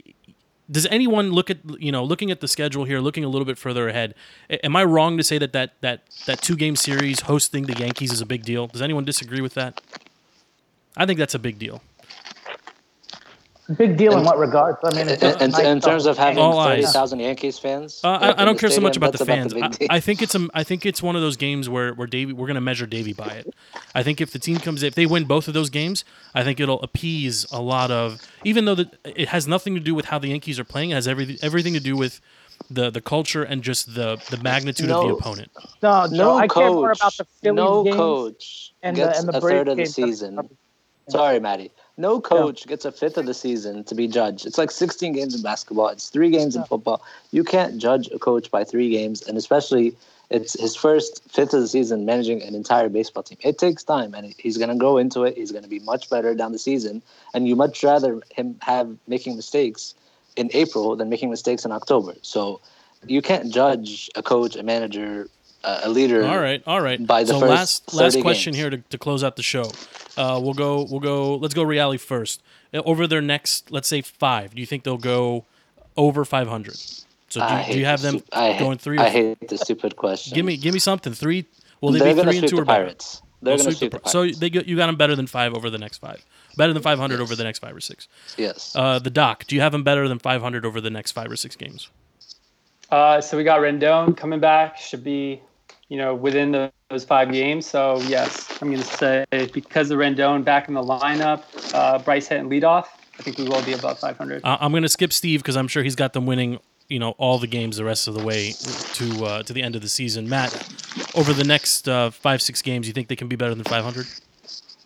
does 0.70 0.87
anyone 0.87 1.31
look 1.31 1.50
at 1.50 1.59
you 1.81 1.92
know 1.92 2.02
looking 2.05 2.31
at 2.31 2.40
the 2.40 2.48
schedule 2.48 2.85
here, 2.85 3.00
looking 3.00 3.24
a 3.24 3.29
little 3.29 3.44
bit 3.44 3.59
further 3.59 3.88
ahead? 3.88 4.14
Am 4.50 4.74
I 4.76 4.85
wrong 4.85 5.16
to 5.16 5.24
say 5.24 5.38
that 5.38 5.52
that 5.52 5.74
that 5.81 6.02
that 6.26 6.42
two 6.42 6.57
game 6.57 6.76
series 6.76 7.20
hosting 7.20 7.64
the 7.64 7.79
Yankees 7.79 8.12
is 8.12 8.20
a 8.20 8.26
big 8.26 8.44
deal? 8.44 8.66
Does 8.66 8.83
anyone 8.83 9.05
disagree 9.05 9.40
with 9.40 9.55
that? 9.55 9.81
I 10.96 11.07
think 11.07 11.18
that's 11.18 11.35
a 11.35 11.38
big 11.38 11.59
deal. 11.59 11.83
Big 13.76 13.96
deal 13.96 14.12
in 14.12 14.20
In- 14.20 14.24
what 14.24 14.38
regards? 14.38 14.79
I 14.85 14.94
mean, 14.94 15.09
it's 15.09 15.22
In, 15.22 15.31
just 15.31 15.40
in, 15.42 15.50
nice 15.50 15.61
in 15.64 15.81
terms 15.81 16.07
of 16.07 16.16
having 16.16 16.38
All 16.38 16.57
eyes. 16.59 16.83
thirty 16.85 16.92
thousand 16.92 17.18
Yankees 17.20 17.59
fans, 17.59 18.00
Uh, 18.05 18.11
I, 18.37 18.42
I 18.42 18.44
don't 18.44 18.59
care 18.59 18.70
so 18.70 18.81
much 18.81 18.96
about 18.96 19.12
the 19.12 19.18
that's 19.24 19.29
fans. 19.29 19.55
big 19.55 19.88
I. 19.90 19.96
I 19.96 20.00
think 20.00 20.22
it's 20.22 20.35
a, 20.37 20.46
I 20.55 20.62
think 20.62 20.87
it's 20.87 21.02
one 21.02 21.16
of 21.16 21.22
those 21.22 21.37
games 21.37 21.68
where 21.68 21.92
where 21.94 22.07
Davey 22.07 22.33
we're 22.33 22.46
gonna 22.46 22.61
measure 22.61 22.87
Davey 22.87 23.12
by 23.12 23.26
it. 23.29 23.52
I 23.94 24.05
think 24.05 24.20
if 24.20 24.31
the 24.33 24.38
team 24.38 24.59
comes 24.59 24.83
if 24.85 24.94
they 24.94 25.07
win 25.07 25.24
both 25.24 25.48
of 25.48 25.55
those 25.55 25.68
games, 25.70 26.05
I 26.35 26.44
think 26.44 26.61
it'll 26.61 26.81
appease 26.83 27.44
a 27.50 27.61
lot 27.61 27.90
of 27.90 28.20
even 28.44 28.66
though 28.66 28.76
that 28.76 28.94
it 29.05 29.29
has 29.31 29.48
nothing 29.48 29.74
to 29.74 29.81
do 29.81 29.94
with 29.96 30.05
how 30.07 30.18
the 30.20 30.29
Yankees 30.29 30.61
are 30.61 30.64
playing. 30.64 30.90
It 30.90 30.94
has 30.94 31.09
everything 31.09 31.38
everything 31.42 31.74
to 31.74 31.81
do 31.81 31.96
with 31.96 32.20
the 32.70 32.90
the 32.90 33.00
culture 33.00 33.42
and 33.42 33.62
just 33.62 33.94
the 33.96 34.16
the 34.31 34.37
magnitude 34.38 34.90
of 34.90 35.02
the 35.09 35.14
opponent. 35.14 35.50
no, 35.83 36.07
Joe, 36.09 36.14
no 36.16 36.37
I 36.38 36.46
coach, 36.46 36.55
care 36.62 36.70
more 36.70 36.92
about 36.92 37.16
the 37.16 37.24
Phillies 37.42 37.57
no 37.57 37.83
games 37.85 37.96
coach 37.96 38.72
and 38.83 38.96
the 38.96 39.00
gets 39.07 39.18
and 39.20 39.29
the 39.29 39.38
a 39.38 39.40
third 39.40 39.66
of 39.68 39.76
the 39.76 39.87
season. 39.87 40.38
Sorry, 41.09 41.38
Maddie. 41.40 41.70
No 41.98 42.20
coach 42.20 42.66
gets 42.66 42.85
a 42.85 42.92
fifth 42.92 43.16
of 43.16 43.24
the 43.24 43.32
season 43.32 43.82
to 43.85 43.94
be 43.94 44.06
judged. 44.06 44.44
It's 44.44 44.59
like 44.59 44.70
16 44.70 45.14
games 45.14 45.35
in 45.35 45.42
basketball. 45.42 45.88
It's 45.88 46.11
three 46.11 46.30
games 46.30 46.54
in 46.54 46.64
football. 46.64 47.02
You 47.32 47.42
can't 47.42 47.78
judge 47.78 48.09
a 48.12 48.18
coach 48.18 48.50
by 48.50 48.64
three 48.64 48.90
games, 48.90 49.22
and 49.22 49.38
especially 49.38 49.96
it's 50.28 50.61
his 50.61 50.76
first 50.76 51.22
fifth 51.30 51.54
of 51.54 51.61
the 51.61 51.68
season 51.68 52.04
managing 52.04 52.42
an 52.42 52.54
entire 52.54 52.90
baseball 52.90 53.22
team. 53.22 53.38
It 53.42 53.56
takes 53.56 53.82
time, 53.82 54.12
and 54.12 54.35
he's 54.38 54.59
going 54.59 54.68
to 54.68 54.76
go 54.76 54.98
into 54.98 55.22
it. 55.22 55.37
He's 55.37 55.52
going 55.52 55.64
to 55.64 55.70
be 55.70 55.78
much 55.80 56.11
better 56.11 56.35
down 56.35 56.52
the 56.52 56.59
season, 56.59 57.00
and 57.32 57.48
you 57.48 57.56
much 57.56 57.82
rather 57.82 58.20
him 58.30 58.56
have 58.61 58.94
making 59.06 59.37
mistakes 59.37 59.94
in 60.37 60.50
April 60.52 60.96
than 60.96 61.09
making 61.09 61.30
mistakes 61.30 61.64
in 61.64 61.72
October. 61.72 62.14
So 62.20 62.61
you 63.06 63.22
can't 63.22 63.52
judge 63.52 64.11
a 64.16 64.22
coach, 64.22 64.54
a 64.56 64.62
manager, 64.62 65.28
a 65.85 65.88
leader. 65.88 66.24
All 66.24 66.38
right, 66.38 66.62
all 66.66 66.81
right. 66.81 67.05
By 67.05 67.22
the 67.24 67.29
so 67.35 67.40
first 67.40 67.50
last 67.50 67.94
last 67.94 68.20
question 68.20 68.52
games. 68.52 68.61
here 68.61 68.70
to, 68.70 68.79
to 68.79 68.98
close 68.98 69.22
out 69.24 69.37
the 69.37 69.42
show. 69.42 69.70
Uh, 70.16 70.40
we'll 70.42 70.55
go 70.55 70.87
we'll 70.90 71.00
go 71.00 71.37
let's 71.37 71.55
go 71.55 71.62
Reale 71.62 71.98
first. 71.98 72.42
Uh, 72.72 72.83
Over 72.85 73.07
their 73.07 73.20
next 73.22 73.70
let's 73.70 73.88
say 73.88 74.00
five, 74.02 74.55
do 74.55 74.61
you 74.61 74.66
think 74.66 74.85
they'll 74.85 74.96
go 74.98 75.44
over 75.96 76.24
five 76.24 76.48
hundred? 76.48 76.76
So 77.29 77.46
do, 77.46 77.55
you- 77.55 77.72
do 77.74 77.79
you 77.81 77.85
have 77.87 78.00
the 78.02 78.12
them 78.12 78.18
stu- 78.20 78.29
I 78.33 78.59
going 78.59 78.79
three? 78.79 78.98
Or 78.98 79.02
I 79.02 79.09
hate 79.11 79.48
the 79.48 79.59
stupid 79.59 79.96
question. 79.96 80.35
Give 80.35 80.46
me 80.46 80.57
give 80.57 80.72
me 80.72 80.81
something. 80.81 81.12
Three. 81.12 81.44
Will 81.81 81.92
they 81.92 81.98
They're 81.98 82.14
be 82.14 82.22
three 82.22 82.38
and 82.38 82.48
two 82.48 82.57
the 82.57 82.62
or 82.62 82.64
better? 82.64 82.85
Pirates. 82.85 83.22
They're 83.42 83.57
They'll 83.57 83.64
going 83.64 83.70
to 83.74 83.76
sweep 83.76 83.90
sweep 83.92 83.92
the 83.92 83.98
the- 84.05 84.09
so 84.33 84.38
they 84.40 84.48
got, 84.48 84.66
you 84.66 84.76
got 84.76 84.87
them 84.87 84.96
better 84.96 85.14
than 85.14 85.26
five 85.26 85.52
over 85.52 85.68
the 85.68 85.76
next 85.79 85.98
five. 85.98 86.24
Better 86.57 86.72
than 86.72 86.83
five 86.83 86.98
hundred 86.98 87.16
Yes. 87.20 87.22
over 87.22 87.37
the 87.37 87.44
next 87.44 87.59
five 87.59 87.76
or 87.76 87.81
six. 87.81 88.09
yes. 88.38 88.72
Uh, 88.74 88.98
the 88.98 89.11
doc. 89.11 89.44
Do 89.46 89.55
you 89.55 89.61
have 89.61 89.72
them 89.72 89.85
better 89.85 90.09
than 90.09 90.18
five 90.18 90.40
hundred 90.40 90.64
over 90.64 90.81
the 90.81 90.88
next 90.90 91.12
five 91.12 91.31
or 91.31 91.37
six 91.37 91.55
games? 91.57 91.90
Uh, 92.90 93.20
so 93.20 93.37
we 93.37 93.44
got 93.44 93.61
Rendon 93.61 94.16
coming 94.16 94.40
back. 94.40 94.79
Should 94.79 95.02
be, 95.05 95.42
you 95.88 95.96
know, 95.96 96.14
within 96.14 96.53
the, 96.53 96.72
those 96.90 97.05
five 97.05 97.31
games. 97.33 97.66
So 97.66 98.01
yes, 98.03 98.51
I'm 98.61 98.70
going 98.70 98.83
to 98.83 98.96
say 98.96 99.25
because 99.53 99.90
of 99.90 99.99
Rendon 99.99 100.44
back 100.44 100.68
in 100.68 100.75
the 100.75 100.83
lineup, 100.83 101.42
uh, 101.75 101.99
Bryce 101.99 102.29
hitting 102.29 102.49
leadoff. 102.49 102.87
I 103.18 103.22
think 103.22 103.38
we 103.38 103.44
will 103.44 103.64
be 103.64 103.72
above 103.72 103.99
500. 103.99 104.44
Uh, 104.44 104.59
I'm 104.61 104.72
going 104.72 104.83
to 104.83 104.88
skip 104.88 105.12
Steve 105.12 105.40
because 105.40 105.57
I'm 105.57 105.68
sure 105.68 105.83
he's 105.83 105.96
got 105.96 106.12
them 106.12 106.27
winning. 106.27 106.59
You 106.88 107.01
know 107.01 107.16
all 107.18 107.38
the 107.38 107.49
games 107.49 107.79
the 107.79 107.85
rest 107.85 108.07
of 108.07 108.14
the 108.14 108.25
way 108.25 108.53
to 108.53 109.25
uh, 109.25 109.42
to 109.42 109.53
the 109.53 109.61
end 109.61 109.75
of 109.75 109.83
the 109.83 109.88
season. 109.88 110.29
Matt, 110.29 110.55
over 111.16 111.33
the 111.33 111.42
next 111.42 111.88
uh, 111.88 112.11
five 112.11 112.40
six 112.40 112.62
games, 112.62 112.87
you 112.87 112.92
think 112.92 113.09
they 113.09 113.16
can 113.16 113.27
be 113.27 113.35
better 113.35 113.57
than 113.57 113.64
500? 113.64 114.07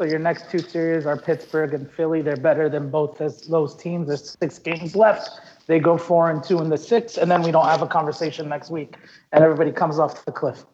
So 0.00 0.04
your 0.06 0.18
next 0.18 0.50
two 0.50 0.60
series 0.60 1.04
are 1.04 1.18
Pittsburgh 1.18 1.74
and 1.74 1.90
Philly. 1.90 2.22
They're 2.22 2.38
better 2.38 2.70
than 2.70 2.88
both 2.88 3.18
those 3.18 3.76
teams. 3.76 4.08
There's 4.08 4.34
six 4.40 4.58
games 4.58 4.96
left. 4.96 5.28
They 5.66 5.78
go 5.78 5.98
four 5.98 6.30
and 6.30 6.42
two 6.42 6.58
in 6.60 6.70
the 6.70 6.78
six, 6.78 7.18
and 7.18 7.30
then 7.30 7.42
we 7.42 7.50
don't 7.50 7.66
have 7.66 7.82
a 7.82 7.86
conversation 7.86 8.48
next 8.48 8.70
week, 8.70 8.96
and 9.32 9.44
everybody 9.44 9.70
comes 9.70 9.98
off 9.98 10.24
the 10.24 10.32
cliff. 10.32 10.64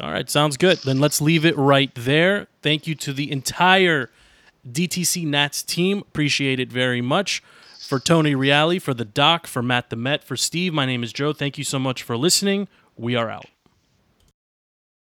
All 0.00 0.10
right, 0.10 0.28
sounds 0.28 0.56
good. 0.56 0.78
Then 0.78 0.98
let's 0.98 1.20
leave 1.20 1.44
it 1.44 1.56
right 1.56 1.94
there. 1.94 2.48
Thank 2.62 2.86
you 2.86 2.94
to 2.96 3.12
the 3.12 3.30
entire 3.30 4.10
DTC 4.68 5.26
Nats 5.26 5.62
team. 5.62 5.98
Appreciate 5.98 6.58
it 6.58 6.72
very 6.72 7.00
much. 7.00 7.42
For 7.78 8.00
Tony 8.00 8.34
Reale, 8.34 8.80
for 8.80 8.94
the 8.94 9.04
doc, 9.04 9.46
for 9.46 9.62
Matt 9.62 9.90
the 9.90 9.96
Met, 9.96 10.24
for 10.24 10.36
Steve, 10.36 10.72
my 10.72 10.86
name 10.86 11.04
is 11.04 11.12
Joe. 11.12 11.32
Thank 11.32 11.58
you 11.58 11.64
so 11.64 11.78
much 11.78 12.02
for 12.02 12.16
listening. 12.16 12.66
We 12.96 13.14
are 13.14 13.30
out. 13.30 13.46